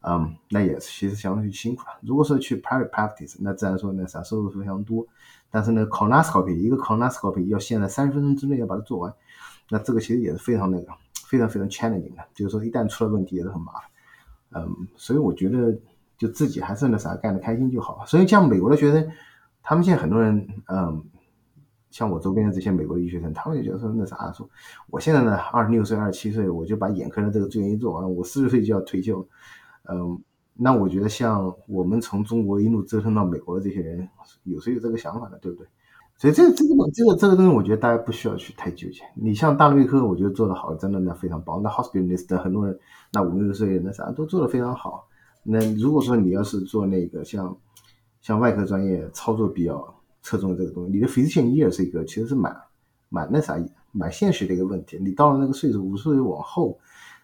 [0.02, 2.00] 嗯，那也其实相当于辛苦了。
[2.02, 5.06] 如果说去 private practice，那自然说那啥收入非常多，
[5.52, 9.14] 但是呢，colonoscopy 一个 colonoscopy 要现在三十分钟之内要把它做完，
[9.70, 10.92] 那这个其实也是非常那个
[11.28, 15.78] 非常非常 challenging 的，就是说一旦出了问题也是很麻烦，嗯，所以我觉得
[16.18, 18.06] 就自己还是那啥干的开心就好。
[18.06, 19.12] 所以像美国的学生。
[19.66, 21.02] 他们现在很多人，嗯，
[21.90, 24.46] 像我周边的这些美国的医学生，他们就觉得说那啥，说
[24.90, 29.26] 我现在呢二十六岁、二十七岁，我就把眼科的这个住院医做完，我四十岁就要退休，
[29.84, 30.22] 嗯，
[30.54, 34.06] 那我觉得像我们从中国一路折腾到美国的这些人，
[34.44, 35.66] 有谁有这个想法的，对不对？
[36.18, 39.02] 所以这这个这个这个东西，我觉得大家不需要去太纠结。
[39.16, 41.62] 你像大内科，我觉得做的好，真的那非常棒。
[41.62, 42.80] 那 hospitalist 很多人，
[43.12, 45.08] 那五六十岁那啥都做的非常好。
[45.44, 47.56] 那如果说你要是做那个像。
[48.22, 52.56] 像外科专业操作比较侧重这个东西，你的 physician year 是一个其实是蛮
[53.10, 54.98] 蛮那啥蛮现实的一个问题。
[54.98, 56.80] 你到了那个岁数五十岁往后，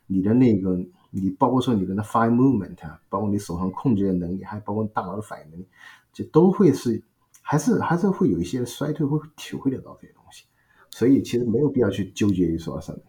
[0.07, 0.77] 你的那个
[1.09, 2.75] 你包括说你的那 fine movement，
[3.07, 5.65] 包括你手上控制的能力，还包括大脑的反应能力，
[6.11, 7.01] 就都会是
[7.49, 10.45] 还是还是会有一些衰退，会体会得到这些东西。
[10.91, 12.99] 所以其实没有必要去纠结于说什么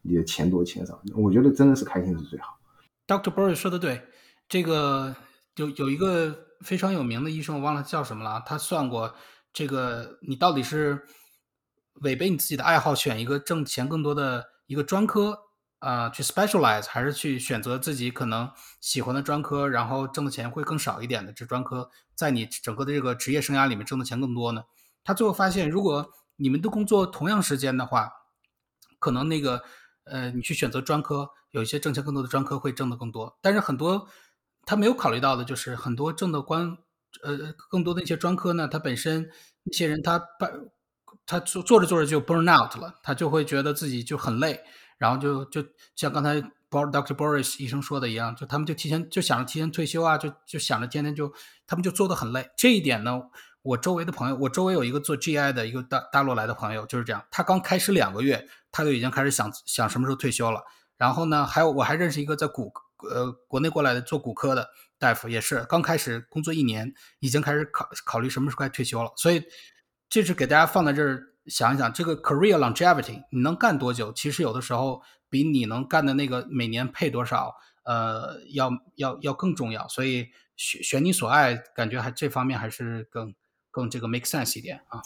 [0.00, 2.58] 你的钱多钱少，我觉得真的是开心是最好。
[3.06, 4.00] Doctor Boris 说的对，
[4.48, 5.14] 这个
[5.56, 6.42] 有有一个。
[6.60, 8.42] 非常有名的医生，我忘了叫什么了。
[8.46, 9.14] 他算过
[9.52, 11.02] 这个，你到底是
[12.00, 15.43] 违背你自己的爱好，选一个挣钱更多的一个专科
[15.84, 24.64] 啊，去 specialize，还是去选择自己可能喜欢的专科，然后挣的钱会更少一点的这专科，在你整个的这个职业生涯里面挣的钱更多呢？
[25.04, 28.10] 他最后发现，如果你们的工作同样时间的话，
[28.98, 29.62] 可能那个
[30.04, 34.08] 呃，你去选择专科，有一些挣钱更多的专科会挣的更多，但是很多。
[34.66, 36.78] 他没有考虑到的就是很多挣的官，
[37.22, 39.28] 呃，更多的一些专科呢，他本身
[39.64, 40.48] 那些人他把，
[41.26, 44.64] 他做做着做着就 burn out 了，他就会觉得自己就很累，
[45.04, 45.62] 然后就就
[45.94, 46.40] 像刚才
[46.70, 51.30] Doctor Boris 医生说的一样，就他们就提前就想着提前退休啊，就就想着天天就
[51.66, 52.48] 他们就做的很累。
[52.56, 53.20] 这一点呢，
[53.60, 60.62] 我周围的朋友，我周围有一个做 GI 的一个大大陆来的朋友就是这样，他刚开始两个月，他就已经开始想想什么时候退休了。
[60.96, 62.72] 然后呢，还有我还认识一个在骨。
[63.10, 69.12] 呃，国内过来的做骨科的大夫也是刚开始工作一年，已经开始考考虑什么时候该退休了。
[69.16, 69.42] 所以
[70.08, 77.54] 这是给大家放在这儿想一想，这个 career longevity 你能干多久，其实有的时候比你能干的那个每年配多少，
[77.84, 79.86] 呃，要要要更重要。
[79.88, 80.26] 所以
[80.56, 83.34] 选选你所爱，感觉还这方面还是更
[83.70, 85.02] 更这个 make sense 一点啊。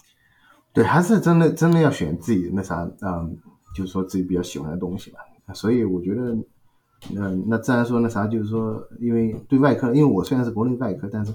[0.73, 3.37] 对，还是真的真的要选自己那啥，嗯，
[3.75, 5.21] 就是说自己比较喜欢的东西吧。
[5.55, 6.37] 所以我觉得。
[7.11, 11.33] 那那自然说那啥，就是说，因为对外科，因为我虽然是国内外科，但是，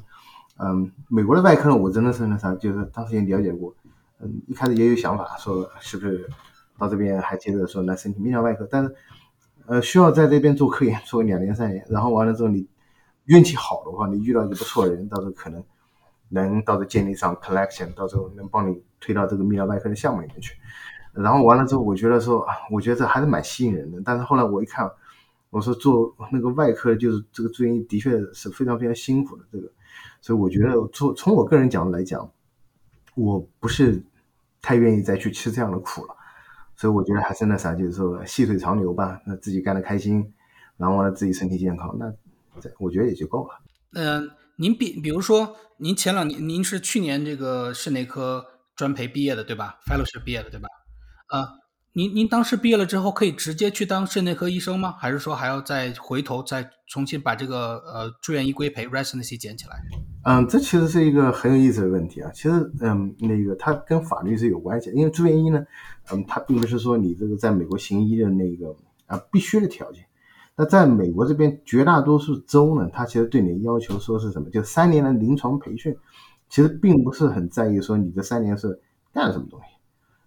[0.57, 3.73] 嗯，美国的外科呢，我真的是那啥，就是当时也了解过，
[4.23, 6.27] 嗯，一开始也有想法说是不是
[6.77, 8.95] 到这边还接着说来申请泌尿外科，但是，
[9.65, 12.67] 呃，需要在这边做科研做两年三年，然后完了之后你
[13.25, 15.63] 运气好的话，你遇到一个不错的人，到时候可能
[16.29, 20.55] 能到时候建立上 collection，到时候能帮你推到这个泌尿外科的项目里面去，
[21.13, 24.89] 然后完了之后，我觉得说，我觉得这还是蛮吸引人的，但是后来我一看。
[25.49, 29.71] 我说做那个外科，就是这个住院的确是非常非常辛苦的，这个，
[30.19, 32.27] 所以我觉得从从我个人角度来讲，
[33.13, 34.03] 我不是
[34.63, 36.15] 太愿意再去吃这样的苦了，
[36.75, 40.33] 所以我觉得还是那啥，就是说细水长流吧，那自己干的开心，
[40.77, 42.11] 然后呢自己身体健康，那
[42.79, 43.53] 我觉得也就够了。
[43.93, 48.43] 嗯，您比比如说您前两年您是去年这个肾内科
[48.75, 50.67] 专培毕业的对吧？Fellowship 毕业的对吧？
[51.27, 51.59] 啊。
[51.95, 54.95] 您您当时毕业了之后，可以直接去当肾内科医生吗？
[54.97, 59.75] 还是说还要再回头再重新把这个呃住院医规培 residency 捡起来？
[60.25, 62.31] 嗯，这其实是一个很有意思的问题啊。
[62.33, 65.65] 其实，嗯，那个它跟法律是有关系，因为住院医呢，
[66.11, 68.73] 嗯，它并不是说你这个在美国行医的那个
[69.05, 70.05] 啊必须的条件。
[70.55, 74.49] 那在美国这边，绝大多数州呢，它其实对你的要求说是什么？
[74.49, 75.93] 就三年的临床培训，
[76.47, 78.79] 其实并不是很在意说你这三年是
[79.11, 79.65] 干了什么东西。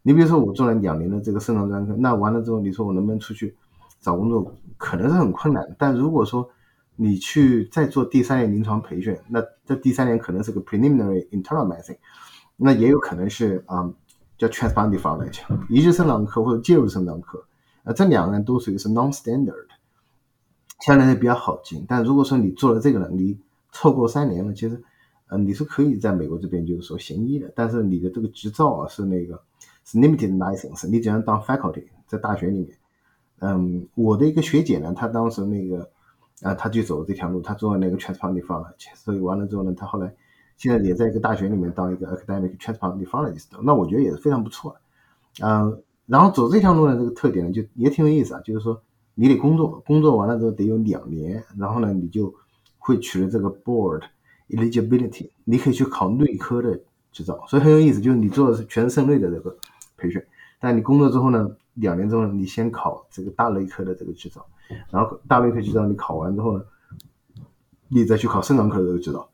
[0.03, 3.57] 你比如说我做了两年的这个肾脏专科，那完了之后，你说我能不能出去
[4.01, 4.55] 找工作？
[4.77, 5.75] 可能是很困难的。
[5.79, 6.47] 但如果说
[6.97, 11.99] 你去再做第三年临床培训，那这第三年可能是个 preliminary internal medicine，
[12.57, 13.93] 那也有可能是啊
[14.39, 17.45] 叫 transplant nephrology，移植肾脏科或者介入肾脏科，
[17.85, 19.69] 呃，这两个人都属于是 non-standard。
[20.81, 23.39] 相对来说比较好进，但如果说你做了这个呢，你
[23.73, 24.83] 凑够三年了，其实，
[25.29, 29.43] 呃，你是可以在美国这边就是说行医的，但是你的这个执照啊是那个
[29.87, 32.77] 是 limited license，你只能当 faculty 在大学里面。
[33.39, 35.91] 嗯，我的一个学姐呢，她当时那个，
[36.42, 40.14] 啊，他就走这条路，他做了那个 transplant nephrology，所以完了之后呢，他后来
[40.57, 45.46] 现在也在一个大学里面当一个 academic transplant nephrologist，那我觉得也是非常不错的。
[45.46, 48.83] 嗯，然后走这条路呢，这个特点呢就也挺有意思啊，就是说。
[49.18, 52.35] 你得工作，工作完了之后得有两年，然后呢，你就
[52.77, 54.03] 会取得这个 board
[54.51, 56.79] eligibility，你可以去考内科的
[57.11, 59.57] 执照，所以很有意思，就是你做的是全身内的这个
[59.96, 60.22] 培训，
[60.61, 64.45] 但你工作之后呢，两年之后你先考这个大内科的这个执照，
[64.91, 66.65] 然后大内科执照你考完之后呢，
[67.89, 69.27] 你再去考肾脏科的这个执照，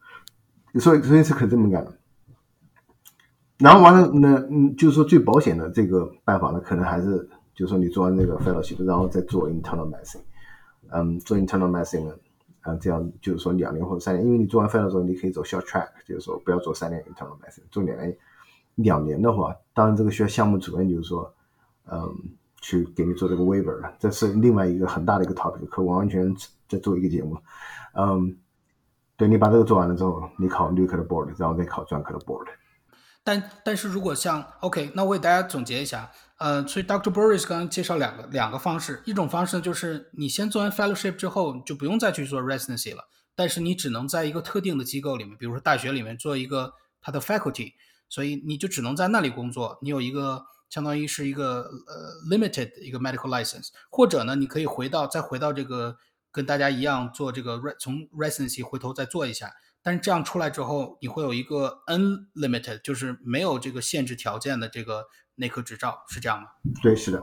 [0.79, 1.93] 所以所以是可以这么干的。
[3.59, 7.29] 然后完了，那嗯，就是说最保险的这个办法呢，可能还是。
[7.55, 10.23] 就是说，你做完这个 fellowship，然后再做 internal medicine，
[10.89, 12.15] 嗯，做 internal medicine 呢，
[12.63, 18.17] 啊，这样就是说两年或者三年，因为你做完 fellow 之后，你可以走 short track，就是说不要做三年 internal medicine，做两年。
[18.77, 21.33] 两年的话，当然这个需要项目主任就是说，
[21.91, 26.35] 嗯，去给你做这个 waiver 了，这是另外一个很大的一个 topic，可完完全
[26.69, 27.37] 在做一个节目。
[27.95, 28.37] 嗯，
[29.17, 32.47] 对你把这个做完了之后，你考绿科的 board，然后再考专科的 board。
[33.25, 36.11] 但但是如果像 OK，那我给大家总结一下。
[36.39, 37.13] 呃，所以 Dr.
[37.13, 43.05] Boris 刚刚介绍两个两个方式，一种方式呢就是你先做完 fellowship 之后就不用再去做 residency 了，
[43.37, 47.75] 但是你只能在一个特定的机构里面，比如说大学里面做一个他的 faculty，
[48.09, 55.99] 所以你就只能在那里工作，你有一个相当于是一个呃 limited 一个 medical license，或者呢你可以回到再回到这个
[56.31, 65.05] 跟大家一样做这个从 residency 回头再做一下，但是这样出来之后你会有一个 unlimited，就是没有这个限制条件的这个。
[65.37, 66.49] 内科执照是这样吗？
[66.83, 67.19] 对，是的。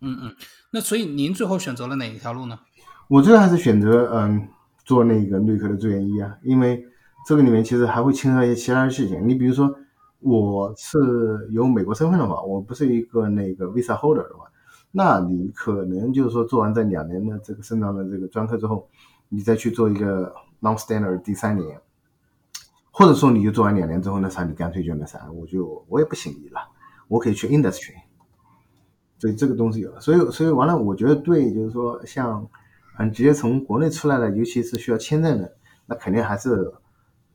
[0.00, 0.36] 嗯嗯，
[0.72, 2.58] 那所以您最后选择了哪一条路呢？
[3.06, 4.48] 我最后还是选择嗯
[4.82, 6.82] 做那个内科的住院医啊，因为
[7.26, 9.28] 这个里面其实还会牵涉一些其他的事情。
[9.28, 9.70] 你比如说，
[10.20, 10.98] 我是
[11.50, 14.50] 有美国身份的话，我不是一个那个 visa holder 的话，
[14.90, 18.88] 那你可能就是说做完这两年的这个肾脏的这个专科之后，
[19.28, 21.80] 你再去做一个 non-standard 第三年，
[22.90, 26.60] 或者说你就做完两年之后那啥，你干脆就那啥，我就我也不行医了。
[27.06, 27.94] 我可以去 industry，
[29.18, 32.46] 所以这个东西有了，所以所以完了，我觉得对，就是说像
[32.98, 36.70] 嗯直接从国内出来的，尤其是需要签证的，那肯定还是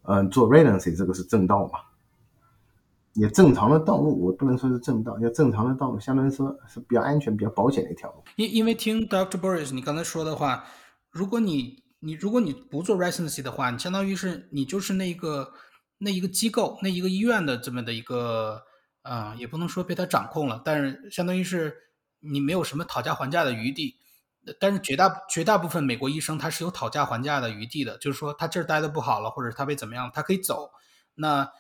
[0.04, 1.80] 嗯做 residency 这个是正道嘛，
[3.14, 8.24] 也正常的道路，我不能说是正道，要正常的道路，相当于说是比较安全、比较保险的一条路。
[8.36, 9.40] 因因为听 Dr.
[9.40, 10.66] Boris 你刚才说的话，
[11.10, 15.54] 如果你你如果你不做 residency 的话，你相当于是你就是那一个
[15.98, 18.64] 那一个机构、那一个医院的这么的一个。
[19.04, 21.76] 啊，也不能说被他掌控了，但是相当于是
[22.22, 23.98] 你没有什么讨价还价的余地。
[24.62, 30.70] 但是绝大绝大部分美国医生他是有讨价还价的余地的，就是说他这儿待的不好了，或者他被怎么样，他可以走。
[31.16, 31.52] 那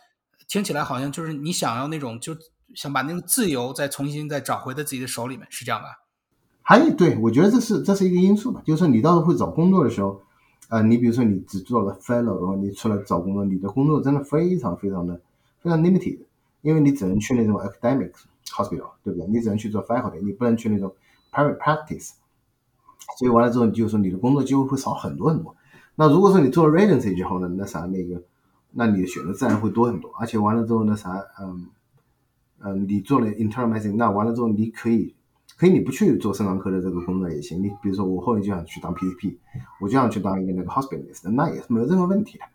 [0.53, 2.37] 听起来好像就是你想要那种，就
[2.75, 5.87] 想把那个自由再重新再找回在自己的手里面，是这样吧？
[6.61, 10.21] 还有，对我觉得这是这是一个因素吧，就是说你到时候会找工作的时候，
[10.69, 15.19] 呃，你比如说你只做了 fellow，然后你出来找工作，你的工作真的非常非常的
[15.59, 16.19] 非常 limited。
[16.61, 18.11] 因为你只能去那种 academic
[18.45, 19.25] hospital，对不对？
[19.29, 20.93] 你只能去做 faculty，你不能去那种
[21.31, 22.11] private practice。
[23.17, 25.55] 所以完了之后，你就说你的工作机会会少很多很多。
[25.95, 28.21] 那如果说你做了 residency 之后呢，那啥那个，
[28.73, 30.12] 那你的选择自然会多很多。
[30.19, 31.67] 而且完了之后那啥，嗯
[32.60, 35.15] 嗯，你做了 internal medicine，那完了之后你可以
[35.58, 37.62] 可以你不去做肾脏科的这个工作也行。
[37.62, 39.37] 你比如说我后来就想去当 PCP，
[39.79, 42.45] 我就想去当一个那个 hospitalist，那也是没有任何问题的。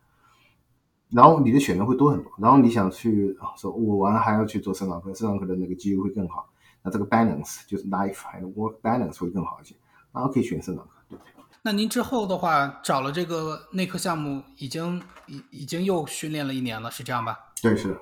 [1.10, 6.46] 然后你的选择会多很多，然后你想去说，我完了还要去做肾脏科，肾脏科的那个机会会更好，
[6.82, 9.74] 那这个 balance 就是 life 还有 work balance 会更好一些，
[10.12, 10.90] 然后可以选肾脏科，
[11.62, 17.38] 那您之后的话找了这个内科项目，已经已已经又训练了一年了，是这样吧？
[17.62, 17.98] 对，是。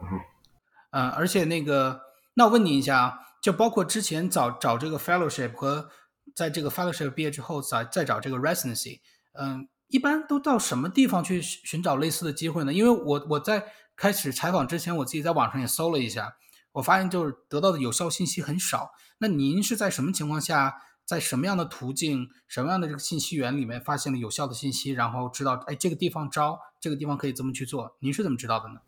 [0.91, 2.01] 嗯，而且那个，
[2.35, 5.91] 那我问你一下啊，就包括之前找找这个 fellowship 和
[6.35, 9.01] 在这个 fellowship 毕业之后再再找这个 residency，
[9.39, 9.69] 嗯。
[9.89, 12.73] 一般都到什么地方去寻找类似的机会呢？
[12.73, 16.35] 因为我我在开始采访之前，我自己在网上也搜了一下，
[16.73, 18.91] 我发现就是得到的有效信息很少。
[19.19, 27.95] 那您是在什么情况下在什么样的途径、什么样的这个信息源里面发现了有效的信息，然后知道哎这个地方招，这个地方可以这么去做。
[28.01, 28.81] 您是怎么知道的呢？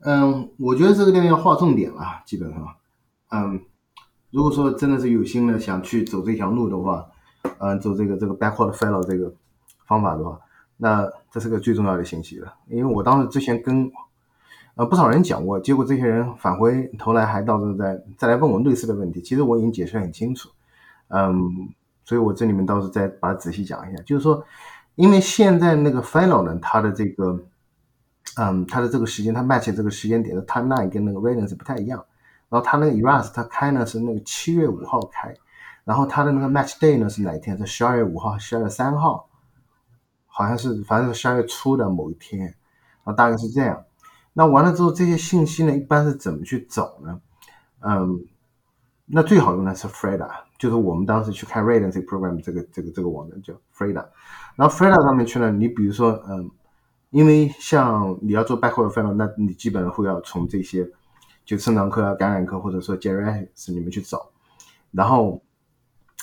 [0.00, 2.76] 嗯，我觉得这个地方要划重点了，基本上，
[3.30, 3.64] 嗯，
[4.30, 7.06] 如果说真的是有心的想去走这条路的话，
[7.58, 9.34] 嗯，走这个这个 backward follow 这个
[9.86, 10.38] 方法的话，
[10.76, 12.52] 那这是个最重要的信息了。
[12.68, 13.90] 因为我当时之前跟
[14.74, 20.50] 呃不少人讲过，结果这些人返回头来还到时候再再来问我类似的问题，其实我已经解释很清楚，
[21.08, 21.72] 嗯，
[22.04, 24.44] 所以我这里面倒是再把它仔细讲一下，就是说，
[24.94, 27.44] 因为现在那个 final 呢，它的这个。
[28.38, 32.04] 嗯，它的这个时间，它 match 这个时间点的 timeline 跟那个 radiance 不太一样。
[32.50, 35.34] 然后它那个 eras 它开呢是那个七月五号开，
[35.84, 37.56] 然后它的那个 match day 呢是哪一天？
[37.56, 39.26] 是十二月五号、十二月三号，
[40.26, 42.42] 好像是反正是十二月初的某一天。
[42.42, 42.54] 然
[43.04, 43.82] 后大概是这样。
[44.34, 47.18] 那完了之后，这些信息呢一般是怎么去找呢？
[47.80, 48.22] 嗯，
[49.06, 50.28] 那最好用的是 Freda，
[50.58, 54.06] 就是我们当时去看 radiance program 这个这个这个网站叫 Freda。
[54.56, 56.50] 然后 Freda 上面去呢，你比如说嗯。
[57.10, 60.86] 因为像你要做 backward follow，那你基本上会要从这些
[61.46, 64.28] 就肾脏科啊、感染科或者说 geriatrics 里面去找，
[64.90, 65.40] 然后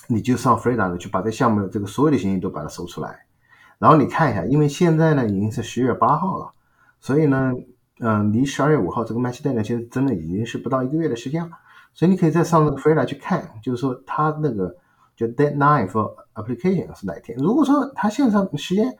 [0.08, 3.26] 你就上 Freda 的去把这项目的这个所有的信息都把它搜出来，
[3.80, 6.52] 然后你看一下，因为现在呢已经是十月八号了，
[7.00, 7.54] 所以呢，
[8.04, 11.52] 嗯，离十二月五号这个 match day 呢，其实真的已经是不到一个月的时间了，
[11.94, 14.76] 所以你可以再上那个 Freda 去看，就是说它那个
[15.16, 18.98] 就 deadline for application 是哪一天，如果说它线上时间。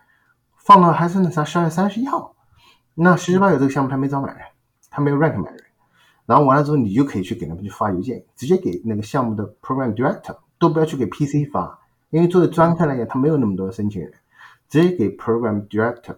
[0.66, 2.38] 放到还是那啥十二月三十一号，
[2.94, 4.46] 那十之八九这个项目他没招满人，
[4.90, 5.62] 他没有 rank 满人，
[6.26, 11.78] 然后完了之后你就可以去给他们去发邮件，直接给那个项目的 program director，都不要去给 PC 发，
[12.12, 14.10] 因为作为专科来讲他没有那么多申请人，
[14.70, 16.16] 直接给 program director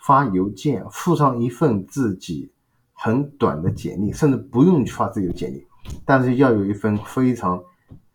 [0.00, 2.50] 发邮件，附上一份自己
[2.92, 5.66] 很短的简历，甚至不用去发自己的简历，
[6.04, 7.62] 但是要有一份非常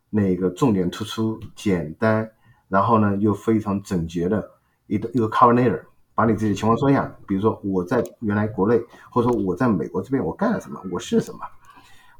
[0.09, 2.29] 那个重点突出、简单，
[2.67, 4.51] 然后呢又非常整洁的。
[4.87, 5.81] 一个一个 cover letter，
[6.13, 8.79] 把你自己的情况说一下，比如说我在原来国内，
[9.09, 11.39] 或者说我在美国这边我干了什么，我是什么，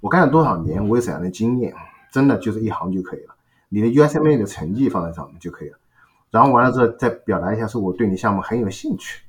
[0.02, 1.74] 我干了多少年，我有怎样的经验，
[2.12, 3.36] 真的就是一行就可以了。
[3.70, 5.78] 你的 USMA 的成绩放在上面就可以了，
[6.32, 9.22] 然后完了之后再表达一下，说我对你项目很有兴趣。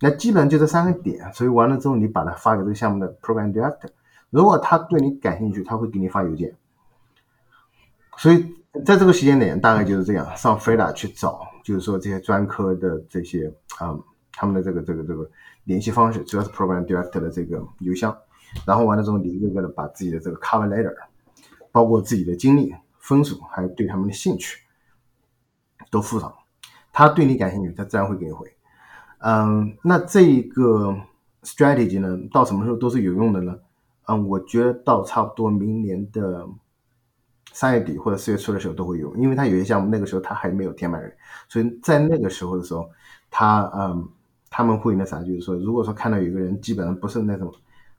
[0.00, 3.88] 那基本上就这三个点，所以完了之后你把它发给这个项目的 program director，
[4.30, 6.54] 如果他对你感兴趣，他会给你发邮件。
[8.16, 11.40] 所以在这个时间点大概就是这样，上 Freda 去找。
[11.64, 13.98] 就是说这些专科的这些啊，
[14.32, 15.26] 他们的这个这个这个
[15.64, 18.14] 联系方式，主要是 program director 的这个邮箱，
[18.66, 20.94] 然后完了之后，你一个个的把自己的这个 cover letter，
[21.72, 24.58] 包括自己的经历、分数，还有对他们的兴趣，
[25.90, 26.30] 都附上。
[26.92, 28.53] 他对你感兴趣，他自然会给你回。
[29.26, 30.94] 嗯，那这一个
[31.42, 33.56] strategy 呢，到什么时候都是有用的呢？
[34.06, 36.46] 嗯，我觉得到差不多明年的。
[37.56, 41.16] 三月底或者四月初的时候都会有，因为他有些项目那个时候他还没有填满人，
[41.48, 42.90] 所以在那个时候的时候，
[43.30, 44.08] 他嗯
[44.50, 47.54] 他们会那啥，就是说如果说看到有一个人基本上不是那种，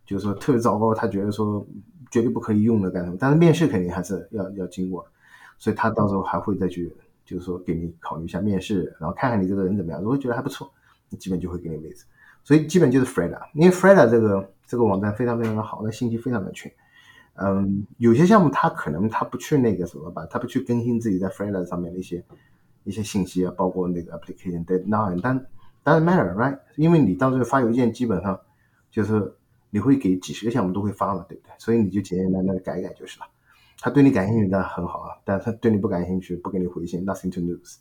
[0.06, 1.66] 就是说特别糟糕，他觉得说
[2.12, 5.08] 绝对不可以用的干什么，但是面试肯定还是要要经过，
[5.58, 10.70] 所以他到时候还会再去就是说给你考虑一下面试，然后看看你这个人怎么样，如果觉得还不错，
[11.16, 12.06] 基本就会给你位置，
[12.44, 16.72] 所以基本就是 Freda，因为 Freda 这个这个网站非常非常的好，那信息非常的全。
[17.38, 22.24] 嗯，有些项目他可能他不去那个什么吧，他不去更新自己在 Freelancer 上面的一些
[22.86, 25.38] 一些信息啊，包括那个 application deadline，但
[25.84, 26.58] doesn't matter，right？
[26.78, 28.40] 因为你到时候发邮件，基本上
[28.90, 29.34] 就是
[29.70, 31.52] 你会给几十个项目都会发嘛，对不对？
[31.58, 33.26] 所以你就简简单单的改改就是了。
[33.82, 37.76] 他对你感兴趣当然很好啊，但他对你不感兴趣，不给你回信，nothing to lose。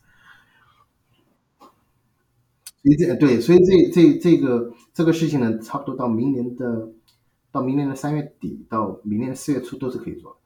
[2.85, 6.91] 所以这对，所以这这这个这个事情呢，差不多到明年的。
[7.55, 10.37] 到明年的三月底到明年的四月初都是可以做，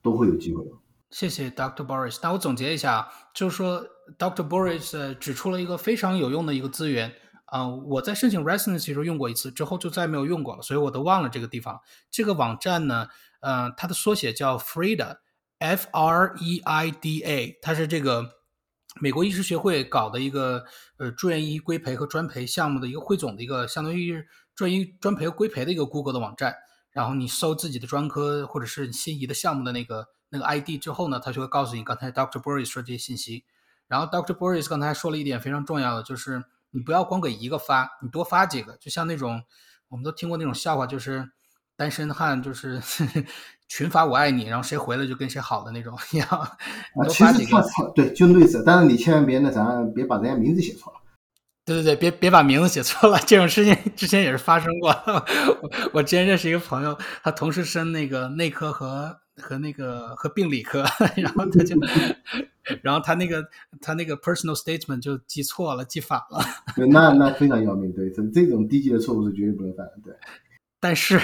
[0.00, 0.70] 都会有机会的。
[1.10, 1.84] 谢谢 Dr.
[1.86, 2.18] Boris。
[2.22, 3.84] 那我总结一下，就是说
[4.18, 4.48] Dr.
[4.48, 7.12] Boris 指出了一个非常有用的一个资源
[7.44, 11.78] 啊，我在申请 residency 时候用过一次，之后就再没有用过了，所以我都忘了这个地方。
[12.10, 13.08] 这个网站呢，
[13.40, 18.30] 呃，它的缩写叫 Freda，F R E I D A，它是这个
[19.00, 20.64] 美国医师学会搞的一个
[20.98, 24.24] 呃住院医规培和专培项目的一个汇总的一个，相当于。
[24.56, 26.54] 专医专培和规培的一个 Google 的网站，
[26.90, 32.40] 然后你搜自己的专科或者是心仪的项目的那个那个 ID 之后呢，它就会告诉你刚才 Dr.
[32.40, 33.44] Boris 说这些信息。
[33.86, 34.32] 然后 Dr.
[34.34, 39.42] Boris 刚才说了一点非常重要的，就是你不要光给一个发，你多发几个，就像那种
[39.88, 41.32] 我们都听过那种笑话，就是
[41.76, 42.80] 单身汉就是
[43.68, 46.28] 群发我爱你，然后谁回了就跟谁好的那种一样。
[46.94, 47.62] 多发几个，
[47.94, 51.00] 对，就类似，但是你千万别那啥，别把人家名字写错了。
[51.64, 54.90] 对对对，别别把名字写错了， 这种事情之前也是发生过。
[55.62, 60.84] 我 我之前认识一个朋友，他同时升那个内科和和那个和病理科，
[61.16, 61.76] 然后他就
[62.82, 63.44] 然后他那个
[63.80, 66.40] 他那个 personal statement 就记错了，记反了。
[66.76, 70.14] 对，那那非常要命，对，这这种低级的错误是绝对不能犯的，对。
[70.78, 71.18] 但是，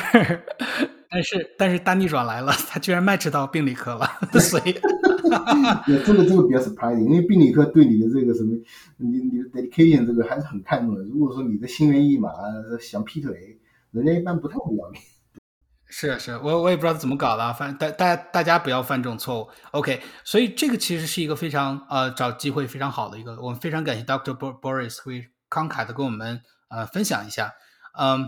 [1.13, 4.09] 但是，但是大逆转来了，他居然 match 到病理科了，
[4.41, 8.57] 所以，这个这个比较 surprising，因为病理科对你的这个什么，
[8.97, 11.03] 你你的 dedication 这个还是很看重的。
[11.03, 12.31] 如果说你的心猿意马，
[12.81, 13.59] 想劈腿，
[13.91, 14.99] 人家一般不太会要你。
[15.87, 19.49] 是是，我我也不知道怎么搞的，反正大大大家不要犯这种错误。
[19.73, 24.35] OK，所以这个其实是一个非常呃找机会非常好的一个，我们非常感谢 Dr.
[24.35, 26.41] Boris 会慷慨的跟我们
[26.71, 27.53] 呃分享一下，
[28.01, 28.27] 嗯。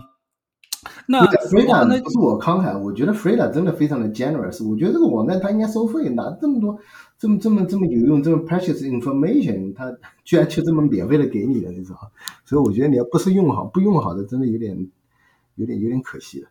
[1.07, 4.67] 那 Freda 不是我慷慨，我觉得 Freda 真的非常的 generous。
[4.67, 6.77] 我觉得这个网站它应该收费，拿这么多，
[7.17, 9.91] 这么这么这么有用，这么 precious information，它
[10.23, 12.11] 居然就这么免费的给你了，你知道
[12.45, 14.89] 所以我觉得你要不是用好，不用好的，真的有点，
[15.55, 16.49] 有点有点可惜了。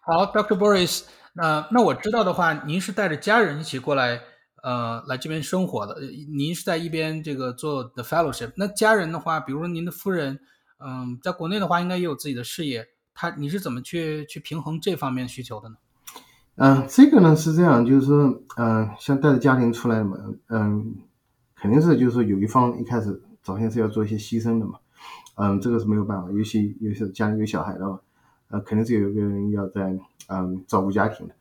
[0.00, 0.56] 好，Dr.
[0.56, 4.20] Boris，那那我知道的话，您是带着家人一起过来，
[4.62, 5.96] 呃，来这边生活的。
[6.32, 8.52] 您是在一边这个做 the fellowship。
[8.56, 10.38] 那家人的话，比如说您的夫人，
[10.78, 12.86] 嗯，在国内的话，应该也有自己的事业。
[13.14, 15.76] 他你是怎么去去平衡这方面需求的呢？
[16.56, 20.16] 嗯，这个呢是这样，就是说，嗯，像带着家庭出来嘛，
[20.48, 20.94] 嗯，
[21.56, 24.78] 肯定是就是说有一方一开始早先是要做一些牺牲的嘛，
[25.34, 28.00] 嗯，这个是没有办法，尤其尤其是家里有小孩的话，
[28.50, 29.98] 呃，肯定是有一个人要在
[30.28, 31.34] 嗯照顾家庭的，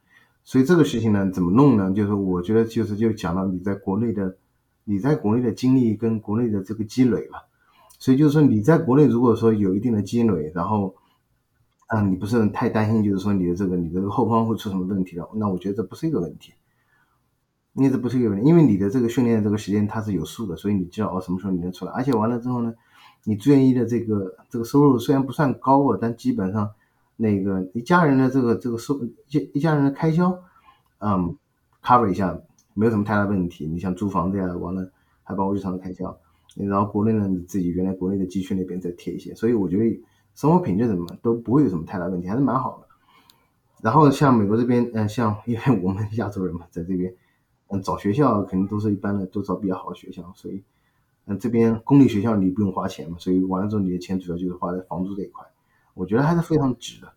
[0.43, 1.91] 所以这个事情呢怎么弄呢？
[1.93, 4.35] 就是我觉得就是就讲到你在国内的
[4.83, 7.45] 你在国内的经历跟国内的这个积累了，
[7.99, 10.95] 所以就是说你在国内如果说有一定的积累，然后
[11.93, 15.29] 啊，你不是太担心，就是说你的这个你的后方会出什么问题了？
[15.35, 16.51] 那我觉得这不是一个问题，
[17.73, 21.91] 因为这不是一个问题，因为你的这个训练的这个时间它是有数的，所以你知道哦什么时候你能出来。
[21.91, 22.73] 而且完了之后呢，
[23.25, 26.67] 你住院医的这个这个收入虽然不算高啊，但基本上
[27.15, 30.35] 那个一家人的这个这个收一一家人的开销，
[30.97, 31.37] 嗯
[31.83, 32.35] ，cover 一下
[32.73, 33.67] 没有什么太大问题。
[33.67, 34.91] 你像租房子呀，完了
[35.21, 36.17] 还包括日常的开销，
[36.55, 40.03] 然后国内呢你自己原来国内的积蓄那边再贴一些，所以我觉得。
[40.35, 42.87] 生活品质什么都不会有什么太大问题，还是蛮好的。
[43.81, 47.13] 然后像美国这边，嗯，像因为 我们亚洲人嘛，在这边，
[47.67, 50.31] 嗯，找学校肯定都是一般的，都找比较好的学校。
[50.35, 50.63] 所以，
[51.25, 55.45] 嗯，这边公立学校你不用花钱嘛，所以完了之后你的钱主要就是花在房租这一块，
[55.93, 57.13] 我觉得还是非常值的。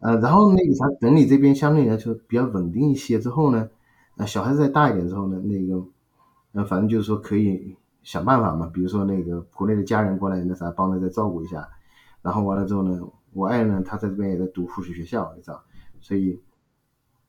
[0.00, 3.68] 呃，然后那个啥，等你这边相对来说比较稳定一些之后呢，
[4.16, 5.86] 呃，小孩子再大一点之后呢，那个，
[6.52, 7.76] 呃，反正就是说可以。
[8.06, 11.68] 想办法嘛，比如说那个国内的家人过来那啥，帮着再照顾一下，
[12.22, 13.00] 然后完了之后呢，
[13.32, 15.60] 我爱人呢，他在这边也在读护士学校，你知道，
[15.98, 16.40] 所以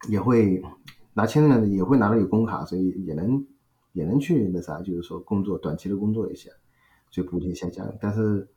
[0.07, 0.61] 也会
[1.15, 3.43] 拿签证呢，也会拿到有工卡，所以也能
[3.93, 6.51] 也能去那啥，就是说工作短期的工作一下，
[7.09, 7.97] 所以补贴一下家人。
[7.99, 8.47] 但是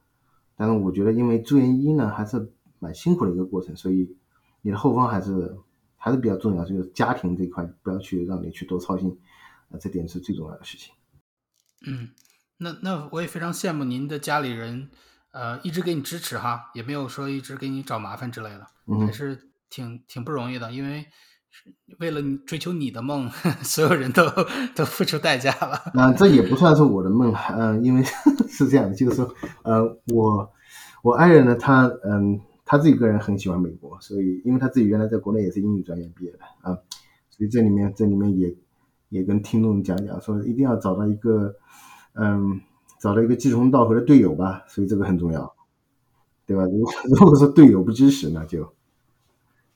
[0.56, 4.14] 但是我觉得，因为住院医呢还是蛮辛苦的一个过程，所以
[4.60, 5.56] 你的后方还是
[5.96, 9.18] 还是比较重要，就是家庭这块不要去让你去多操心，
[9.70, 10.92] 啊，这点是最重要的事情。
[11.86, 12.10] 嗯，
[12.58, 14.90] 那那我也非常羡慕您的家里人，
[15.32, 18.66] 呃，一直给你支持哈，也没有说一直给你找麻烦之类的，
[19.06, 21.06] 还是挺挺不容易的，因为
[21.98, 23.30] 为了追求你的梦，
[23.64, 24.28] 所有人都
[24.74, 25.80] 都付出代价了。
[25.94, 28.02] 那这也不算是我的梦，嗯，因为
[28.48, 30.52] 是这样的，就是说，呃，我
[31.02, 36.76] 我爱人呢，他嗯，他自己个人很喜欢美国，所以因为他自己原来在国内也是英语专业毕业的啊，
[37.30, 38.54] 所以这里面这里面也。
[39.10, 41.54] 也跟听众讲讲，说一定要找到一个，
[42.14, 42.60] 嗯，
[42.98, 45.54] 找到一个志同道合的队友吧，所以这个很重要，
[46.46, 46.64] 对吧？
[46.64, 48.64] 如果 如果说队友不支持，那就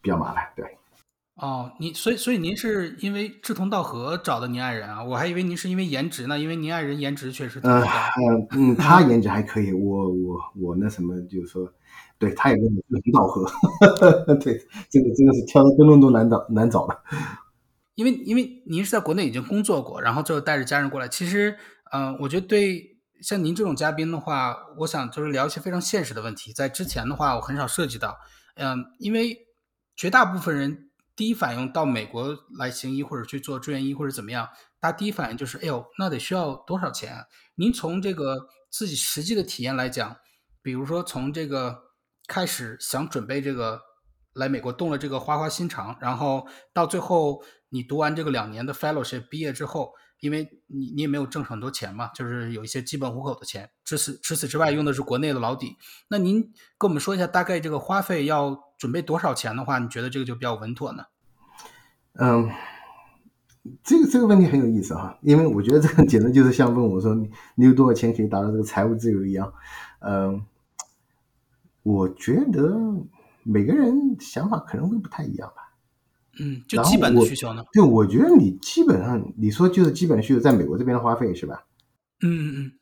[0.01, 0.65] 比较麻烦，对。
[1.37, 5.03] 哦，您所以所以您是因为志同道合找的您爱人啊？
[5.03, 7.81] 我还以为您是因为颜值呢，因为您爱人颜值确实挺高。
[7.81, 11.69] 嗯嗯，他颜值还可以，我我我那什么，就是说，
[12.19, 13.45] 对他也跟我志同道合，
[14.39, 16.97] 对，这个这个是挑的灯笼都难找难找的。
[17.95, 21.07] 因为因为您是在国内已经工作过，然后就带着家人过来。
[21.07, 21.57] 其实，
[21.93, 26.53] 嗯，我觉得对像您这种嘉宾的话，我想就是聊一些非常现实的问题。
[26.53, 28.17] 在之前的话，我很少涉及到，
[28.57, 29.39] 嗯，因为
[29.95, 34.49] 绝大部分人第一反应到美国来行医或者去做住院医或者怎么样，
[34.81, 37.25] 他第一反应就是，哎呦，那得需要多少钱？
[37.55, 40.17] 您从这个自己实际的体验来讲，
[40.63, 41.79] 比如说从这个
[42.27, 43.81] 开始想准备这个
[44.33, 47.41] 来美国动了这个花花心肠，然后到最后。
[47.75, 53.69] 你读完这个两年的 fellowship 毕业之后，因为你你也没有挣很多钱嘛，就是有一些基本糊口的钱。
[53.85, 55.77] 除此除此之外，用的是国内的老底。
[56.07, 56.41] 那您
[56.79, 61.03] 跟我们说一下，大概这个花费要准备多少钱的话，你觉得这个就比较稳妥呢？
[62.13, 62.49] 嗯，
[63.83, 69.53] 这个这个问题很有意思哈，因为我觉得这个简直就是像问我说你你有多少钱可以达到这个财务自由一样。
[69.99, 70.47] 嗯，
[71.83, 72.73] 我觉得
[73.43, 75.64] 每个人想法可能会不太一样吧。
[76.39, 77.65] 嗯，就基本的需求呢？
[77.73, 81.65] 对，我觉得你基本上你说就是基本需求，在美国这边的花费是吧？
[82.23, 82.73] 嗯嗯嗯，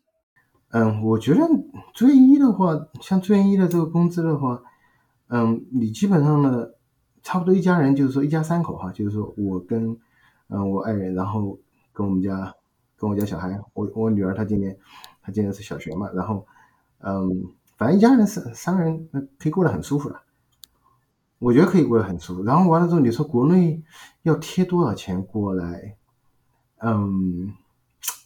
[0.71, 1.41] 嗯，我觉得
[1.95, 4.63] 住院医的话，像住院医的这个工资的话，
[5.29, 6.69] 嗯，你基本上呢，
[7.23, 9.97] 差不多一家人就是说一家三口哈，就是说我跟
[10.49, 11.59] 嗯我爱人，然后
[11.93, 12.55] 跟我们家
[12.97, 14.77] 跟我家小孩，我我女儿她今年
[15.23, 16.47] 她今年是小学嘛，然后
[17.01, 17.45] 嗯，
[17.77, 20.21] 反正一家人三三个人那可以过得很舒服的，
[21.43, 22.45] 我觉得可以过得很舒服。
[22.45, 23.83] 然后完了之后，你说国内
[24.23, 25.97] 要贴多少钱过来？
[26.79, 27.53] 嗯，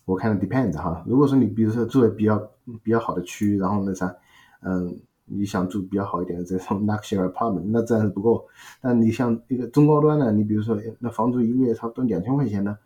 [0.05, 1.03] 我看 depends 哈。
[1.07, 2.39] 如果说你比如说住在比较
[2.83, 4.15] 比较好的区，然后那啥，
[4.61, 8.47] 嗯，你想住比较好一点的这种 luxury apartment，那自然是不够。
[8.83, 12.79] 但你像一个中高端的，你比如说那房租一个月差不多两千块钱的，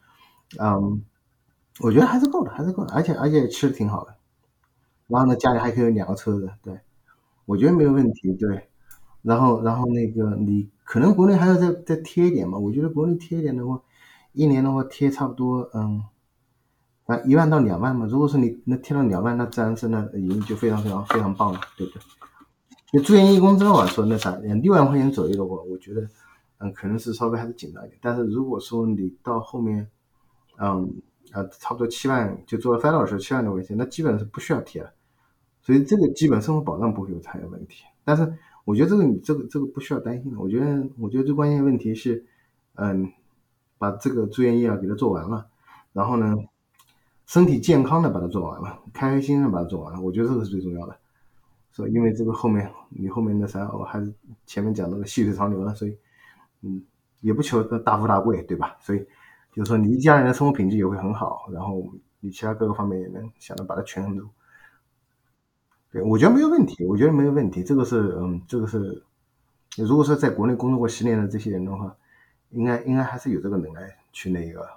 [0.61, 1.03] 嗯，
[1.81, 4.15] 我觉得还是够的，还是够的，而且而且吃的挺好的。
[5.09, 6.79] 然后呢，家里还可以有两个车子，对，
[7.47, 8.70] 我觉得没有问题，对。
[9.23, 13.81] 然后然后那个你可能国内还要再再贴一点嘛，我觉得国内贴一点的话，
[14.33, 16.03] 一年的话贴差不多，嗯。
[17.07, 18.07] 啊，一万到两万嘛。
[18.07, 22.01] 如果说你能贴到两万，那自然是那已经就非常非常非常棒了，对不对？
[22.93, 26.09] 就住院医工资的话，说那啥，六万块钱左右的话，我觉得，
[26.59, 27.99] 嗯，可能是稍微还是紧张一点。
[28.01, 29.91] 但是如果说你到后面，
[30.61, 31.03] 嗯，
[31.33, 34.93] 啊，差不多七万就做了翻到的时候七万多块钱，那基本是不需要贴了。
[35.63, 37.83] 所以这个基本生活保障不会有太大问题。
[38.05, 38.23] 但是
[38.65, 40.39] 我觉得这个你这个这个不需要担心的。
[40.39, 42.25] 我觉得我觉得最关键的问题是，
[42.75, 43.13] 嗯，
[43.79, 45.47] 把这个住院医疗给它做完了，
[45.93, 46.37] 然后呢。
[47.27, 50.97] 身体健康的把它做完了，开开心心的把它做完了，我觉得这个是最重要的。
[51.71, 54.13] 所以因为这个后面你后面那啥，我还是
[54.47, 55.97] 前面讲那个细水长流了，所以
[56.63, 56.83] 嗯，
[57.21, 58.77] 也不求大富大贵，对吧？
[58.81, 58.99] 所以
[59.55, 61.89] 就是说你一家人的生活品质也会很好，然后
[62.19, 64.27] 你其他各个方面也能想着把它权衡住。
[65.93, 67.65] 对，我觉得没有问题，我觉得没有问题。
[67.65, 69.03] 这个是嗯，这个是
[69.77, 71.97] 如果说在国内工作过十年的这些人的话，
[72.51, 73.81] 应该应该还是有这个能耐
[74.13, 74.69] 去那个。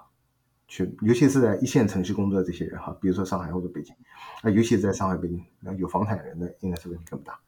[0.66, 3.94] 去，尤其是在一线城市工作的这些人哈，比如说上海或者北京，
[4.40, 5.44] 啊，尤其在上海、北京，
[5.76, 7.38] 有房产人，的应该是问题更大。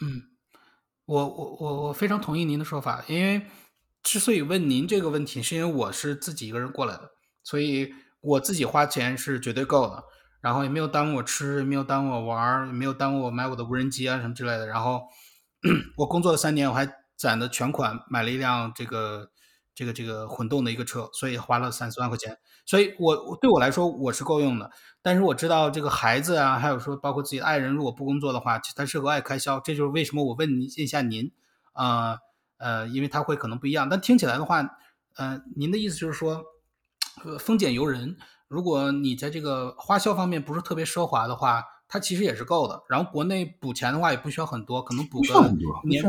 [0.00, 0.22] 嗯，
[1.06, 3.42] 我我我我非常同意您的说法，因为
[4.04, 7.10] 之所以问您这个问题，是因为我是自己一个人过来的，
[7.42, 10.04] 所以我自己花钱是绝对够的，
[10.40, 14.66] 然后也没有耽误我吃，也没有耽误我玩，也没有耽误我买我的无人机啊什么之类的。
[14.66, 15.02] 然后
[15.98, 19.30] 我工作了三年，我还攒的全款买了一辆这个。
[19.72, 22.36] 这个这个混动的一个车，所以花了三四万块钱，
[22.66, 24.70] 所以我对我来说我是够用的。
[25.00, 29.58] 但是我知道这个孩子啊，还有说包括自己的爱人，如果不工作的话，他是额外开销。
[29.60, 31.32] 这就是为什么我问一下您，
[31.72, 32.18] 啊
[32.58, 33.88] 呃，因为他会可能不一样。
[33.88, 34.68] 但听起来的话，
[35.16, 36.44] 呃，您的意思就是说，
[37.24, 38.18] 呃，丰俭由人。
[38.50, 42.82] 如果你在这个花销方面不是特别奢华的话，它其实也是够的。
[42.88, 45.50] 然后国内补钱的话也不需要很多，可能补个
[45.84, 46.04] 年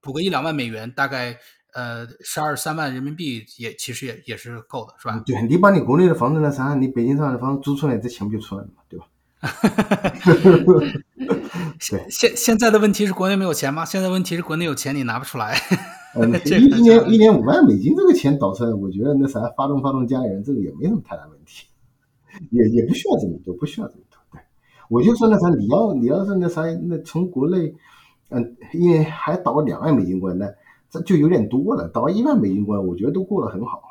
[0.00, 1.36] 补个一两万美元，大概。
[1.76, 5.20] 呃，十二三万人民币也其实也也是够的，是吧？
[5.26, 9.06] 对你把你国内的房子那啥，你北京上海的房子租出来，这钱不就出来了嘛，对吧？
[11.88, 12.06] 对。
[12.08, 13.84] 现现在的问题是国内没有钱吗？
[13.84, 15.56] 现在问题是国内有钱你拿不出来。
[16.14, 21.66] 嗯，一 一年一年五万美金这个钱倒出来，我觉得那啥发动发动家里人，这个也没什么太大问题，
[22.50, 24.18] 也也不需要这么多，不需要这么多。
[24.32, 24.40] 对，
[24.88, 27.74] 我就说那啥，你要你要是那啥，那从国内，
[28.30, 30.46] 嗯，一年还倒两万美金过来那。
[30.90, 33.82] 这就有点多了，倒一万美金过来，我觉得都过得很好，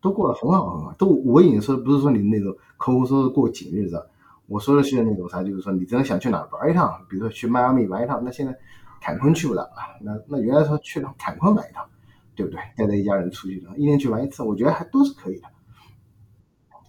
[0.00, 0.94] 都过得很好很好。
[0.96, 4.02] 都我已经说，不是说你那种抠抠搜搜过紧日子，
[4.50, 8.52] 我说的是那种啥，就是说你真的想去哪玩一趟，比如说去迈阿密玩一趟，那现在
[9.00, 9.70] 坎昆去不了了，
[10.02, 11.88] 那那原来说去趟坎昆玩一趟，
[12.34, 12.60] 对不对？
[12.76, 15.46] 带着一家人出去，一年去玩一次，我觉得还都是可以的。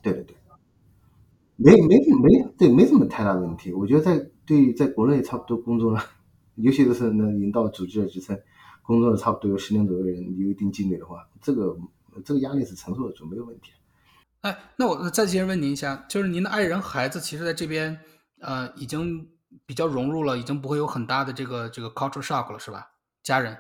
[0.02, 0.36] 对对对，
[1.56, 3.72] 没没没对，没什么太大问题。
[3.72, 6.02] 我觉得在对在国内差不多工作了，
[6.56, 8.36] 尤其是那领导组织的职称。
[8.84, 11.78] 工作了差不多有十年左右的人，有一定积累的话，这个
[12.26, 13.72] 这个压力是承受得住，没有问题。
[14.42, 18.00] 哎，那我再接着问您一下，就是您的爱人、孩子，其实在这边
[18.40, 19.30] 呃已经
[19.66, 22.92] 比较融入了，已经不会有很大的这个这个 culture shock 了，是吧？
[23.22, 23.58] 家人，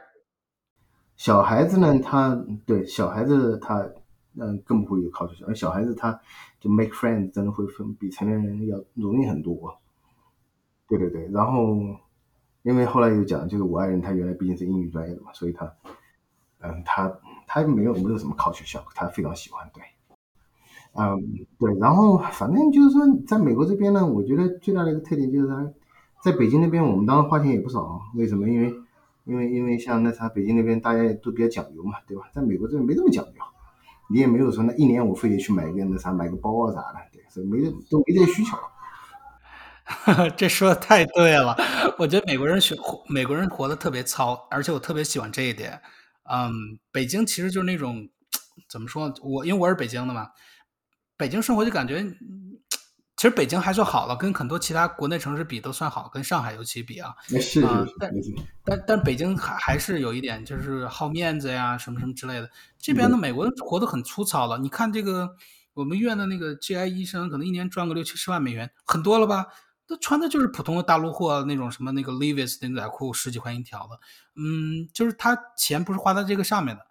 [1.16, 3.88] 小孩子呢，他对小孩子他
[4.40, 6.20] 嗯更不会有 culture shock，小孩子他
[6.60, 9.80] 就 make friends 真的会分比成年人要容易很多。
[10.88, 11.78] 对对对，然后。
[12.64, 15.66] 因为后来有讲，就是我爱人他原来毕竟是英语专业的嘛，所以他，
[16.60, 17.12] 嗯，他
[17.48, 19.82] 他没有没有什么考学校，他非常喜欢对，
[20.94, 25.74] 嗯，对，然后反正就是说，在美国这边呢，我觉得最大的一个特点就是，
[26.22, 28.50] 在北京那边我们当时花钱也不少，为什么？
[28.50, 28.74] 因为
[29.26, 32.24] 因为因为像那啥，北京那边大家都比较讲究嘛，对吧？
[32.34, 33.32] 在美国这边没这么讲究，
[34.10, 38.58] 你也没有说那一年我非得去买一个那啥买个包啊啥的，对，所以没都没这需求。
[40.38, 41.56] 这说的太对了，
[41.98, 42.76] 我觉得美国人学
[43.08, 45.82] 美国人活得特别糙，而且我特别喜欢这一点。
[46.24, 48.08] 嗯，北京其实就是那种
[48.70, 49.14] 怎么说？
[49.22, 50.30] 我因为我是北京的嘛，
[51.22, 52.04] 北京生活就感觉，
[53.16, 57.14] 其实北京还算好了，跟很多其他国内城市比都算好，跟上海尤其比啊。
[57.28, 57.62] 是是
[58.00, 58.12] 但
[58.66, 62.50] 但但北京还还是有一点，就是好面子呀，什么什么之类的。
[62.80, 64.58] 这边的美国人活得很粗糙了。
[64.58, 65.30] 你看这个
[65.76, 69.46] 我们院的那个 GI 医生，可能一年赚个六七十万美元，很多了吧？
[69.88, 74.00] 他穿的就是普通的大陆货，那种什么那个 Levi's 牛仔裤，十几块一条的。
[74.36, 76.82] 嗯，就是他钱不是花在这个上面的。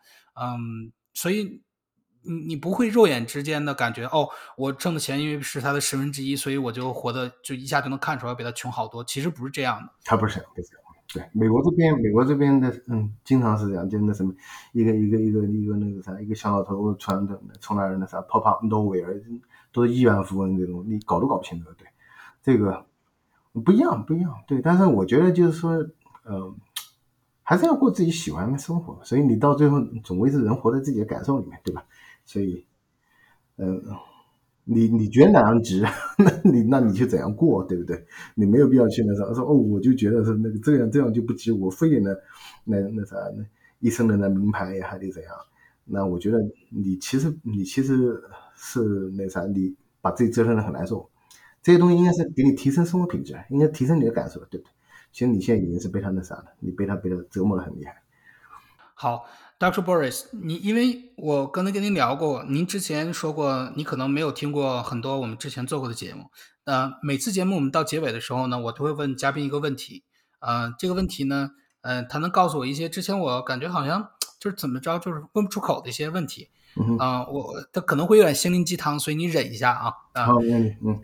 [0.40, 1.62] 嗯，所以
[2.22, 9.02] 你你不会肉眼之间的感觉哦，我挣的钱因为是他的十分之一，所以我就活得就一下就能看出来比他穷好多。
[9.04, 9.90] 其实不是这样的。
[10.04, 10.68] 他不是不是。
[11.12, 14.32] 对，美国这边，美国这边的，嗯，经常是这样，就那什么，
[14.72, 19.20] 一个一个一个一个那个啥，一个小老头穿的从那儿那啥 pop up nowhere，
[19.72, 21.66] 都是亿万富翁这种，你搞都搞不清楚。
[21.76, 21.88] 对，
[22.44, 22.86] 这个
[23.64, 24.32] 不一样，不一样。
[24.46, 25.72] 对，但是我觉得就是说，
[26.22, 26.54] 呃，
[27.42, 31.84] 还是要过自己喜欢的生活，所以你到最后总归是人活在自己的感受里面，对吧？
[32.30, 32.64] 所以，
[33.56, 33.82] 嗯、
[34.62, 35.82] 你你觉得哪样值，
[36.16, 38.06] 那你那你就怎样过，对不对？
[38.36, 42.14] 你没有必要去那啥说哦，我就觉得是那个这样这样就不值，我非得那
[42.64, 43.44] 那那啥那
[43.80, 45.32] 一生的那名牌还得怎样？
[45.84, 48.22] 那我觉得你其实你其实
[48.54, 51.10] 是那啥，你把自己折腾的很难受。
[51.64, 54.70] 这些东西应该是给你提升生活品质，应该提升你的感受，对不对？
[55.10, 57.96] 其实你现在已经是被他那啥了，你被他被他折磨的很厉害。
[58.94, 59.24] 好
[59.60, 59.84] ，Dr.
[59.84, 66.30] Boris，你因为我刚才跟您聊过，您之前说过你可能没有听过很多我们之前做过的节目。
[66.64, 70.02] 呃，每次节目我们到结尾的时候呢，我都会问嘉宾一个问题。
[70.38, 71.50] 呃，这个问题呢，
[71.82, 76.48] 呃，他能告诉我一些之前我感觉好像就是怎么着就是问不出口的一些问题。
[76.76, 79.92] 嗯我他可能会有点心灵鸡汤，所以你忍一下啊。
[80.14, 80.76] 啊、好，没问题。
[80.82, 81.00] 嗯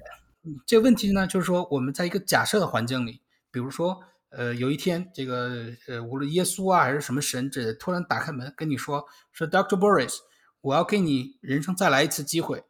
[0.64, 4.00] 这个问题呢，就是说我们在一个假设的环境里，比如说，
[4.36, 10.14] 呃，有一天这个呃，无论耶稣啊还是什么神这突然打开门跟你说，说 Doctor Boris，
[10.60, 12.62] 我要给你人生再来一次机会。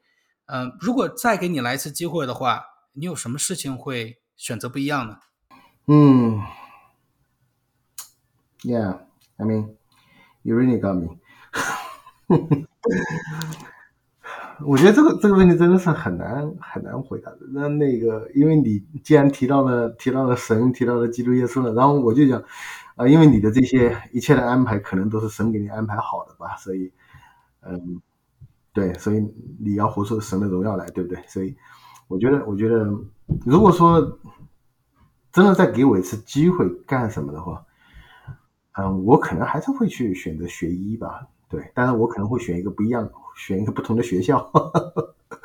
[0.47, 2.63] 嗯、如果再给你来一次机会的话，
[2.93, 5.19] 你有什么事情会选择不一样呢？
[5.89, 6.41] 嗯
[8.63, 9.01] ，Yeah,
[9.37, 9.75] I mean,
[10.43, 11.19] you really got me。
[14.65, 17.41] 我觉得这个这个问题真的是很难很难回答的。
[17.53, 22.43] 那那个，因为你既然提到了提到了神，提到了基督耶稣了，然后我就讲，
[22.95, 26.91] 啊、因为你的这些一切的安排，可能都是神给你安排好的吧，所以，
[27.61, 28.01] 嗯，
[28.73, 29.23] 对，所以
[29.59, 31.23] 你要活出神的荣耀来，对不对？
[31.27, 31.55] 所以，
[32.09, 32.87] 我觉得，我觉得，
[33.45, 34.19] 如果说
[35.33, 37.63] 真的再给我一次机会干什么的话，
[38.79, 44.51] 嗯，我可能还是会去选择学医吧，对，但是我可能会选一个不一样，选一个不同的学校，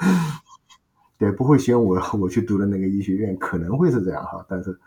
[1.18, 4.80] 对，不会选我我去读的那个医学院，可能会是这样哈，但是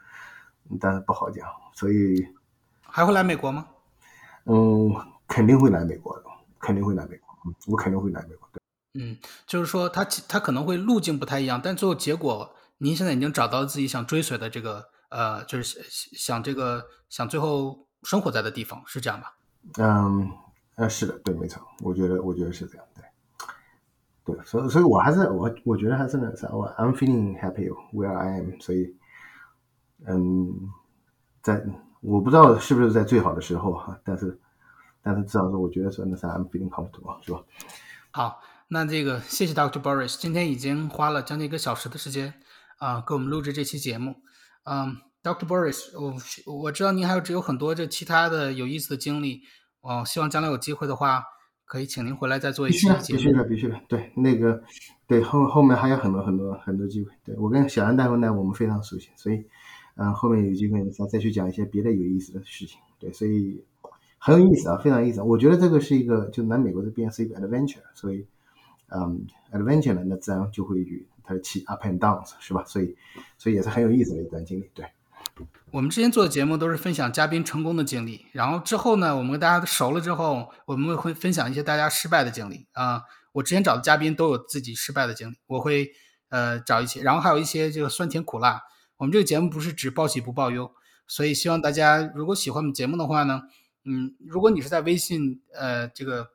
[0.80, 2.26] 但是不好讲，所以
[2.82, 3.66] 还会来美国吗？
[4.46, 4.92] 嗯，
[5.28, 6.24] 肯定会来美国的，
[6.58, 8.60] 肯定会来美国，嗯我肯定会来美国，对。
[8.94, 19.34] 嗯，就是说他其他可能会路径不太一样，但最后结果您现在已经找到自己想追随的这个呃，就是想想这个想最后生活在的地方，是这样吧？
[19.78, 20.30] 嗯，
[20.76, 28.96] 呃，是的，对，没错，我觉得，我觉得是这样，对，对，所以，所以我还是我，我觉得还是那啥，我 I'm feeling happy where I am，所以，
[30.06, 30.52] 嗯，
[31.42, 31.64] 在
[32.00, 34.38] 我不知道是不是在最好的时候哈，但是，
[35.02, 37.42] 但是至少说，我觉得说那啥，I'm feeling comfortable，是吧？
[38.10, 42.34] 好，那这个谢谢 Doctor Boris，今天已经花了将近一个小时的时间
[42.78, 44.16] 啊、给我们录制这期节目。
[44.64, 49.42] 嗯 Doctor Boris，我我知道您还有有很多这其他的有意思的经历，
[49.84, 51.22] 哦、希望将来有机会的话，
[51.66, 53.18] 可以请您回来再做一必须的，期节目。
[53.18, 54.62] 必须的，必须的，对，那个，
[55.06, 59.44] 对后后面还有很多很多很多机会，对我跟小杨大夫呢，我们非常熟悉，所以，
[59.96, 63.62] 嗯、后面有机会再再去讲一些别的有意思的事情，对，所以
[64.18, 68.26] 很有意思啊，非常有意思啊，我觉得这个是一个，就南美国这边是一个 adventure，所以，
[68.88, 72.64] 嗯，adventure 呢，那自然就会与它的起 up and downs 是吧？
[72.64, 72.96] 所以，
[73.36, 74.86] 所以也是很有意思的一段经历，对。
[75.70, 83.02] 我们之前做的节目都是分享嘉宾成功的经历，然后之后呢，我们跟大家熟了之后，我们会分享一些大家失败的经历啊、
[83.32, 85.90] 我之前找的嘉宾都有自己失败的经历，我会
[86.28, 88.62] 呃找一些，然后还有一些这个酸甜苦辣。
[88.96, 90.72] 我们这个节目不是只报喜不报忧，
[91.08, 93.42] 所以希望大家如果喜欢我们节目的话呢，
[93.84, 96.28] 嗯，如果你是在微信呃这个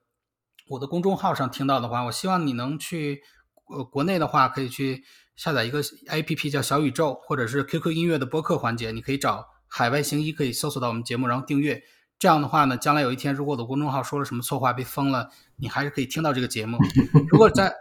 [0.67, 3.23] 我的公众号上听到的话，我希望你能去
[3.69, 5.05] 呃国内的话可以去
[5.39, 11.81] 下载一个 APP 叫小宇宙，或者是 QQ 音乐的播客环节，你可以找海外行医，可以搜索到我们节目，然后订阅。
[12.17, 16.77] 这样的话呢，将来有一天如果我的公众号说了什么错话被封了，你还是可以听到这个节目。
[17.31, 17.73] 如果在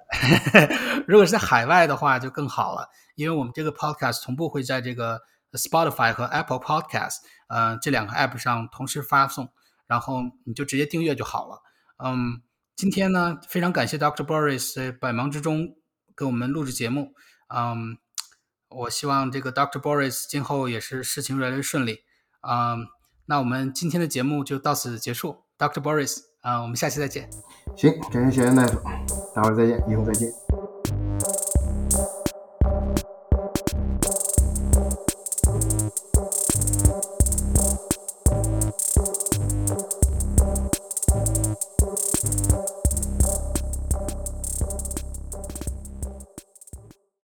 [1.09, 5.21] 如果是在海外的话就更好了，因为我们这个 podcast 同步会在这个
[5.55, 7.17] Spotify 和 Apple Podcast
[7.49, 9.49] 呃这两个 app 上同时发送。
[9.89, 11.63] 然后你就直接订阅就好了。
[12.05, 12.43] 嗯，
[12.77, 14.25] 今天呢，非常感谢 Dr.
[14.25, 15.67] Boris 在百忙之中
[16.15, 17.15] 给我们录制节目。
[17.49, 17.99] 嗯，
[18.69, 19.81] 我希望这个 Dr.
[19.81, 22.01] Boris 今后也是事情越来越顺利。
[22.43, 22.87] 嗯，
[23.27, 25.81] 那我们今天的节目就到此结束，Dr.
[25.81, 27.29] Boris，啊，我们下期再见。
[27.77, 28.81] 行，感谢小杨大夫，
[29.35, 30.33] 大伙儿再见，以后再见。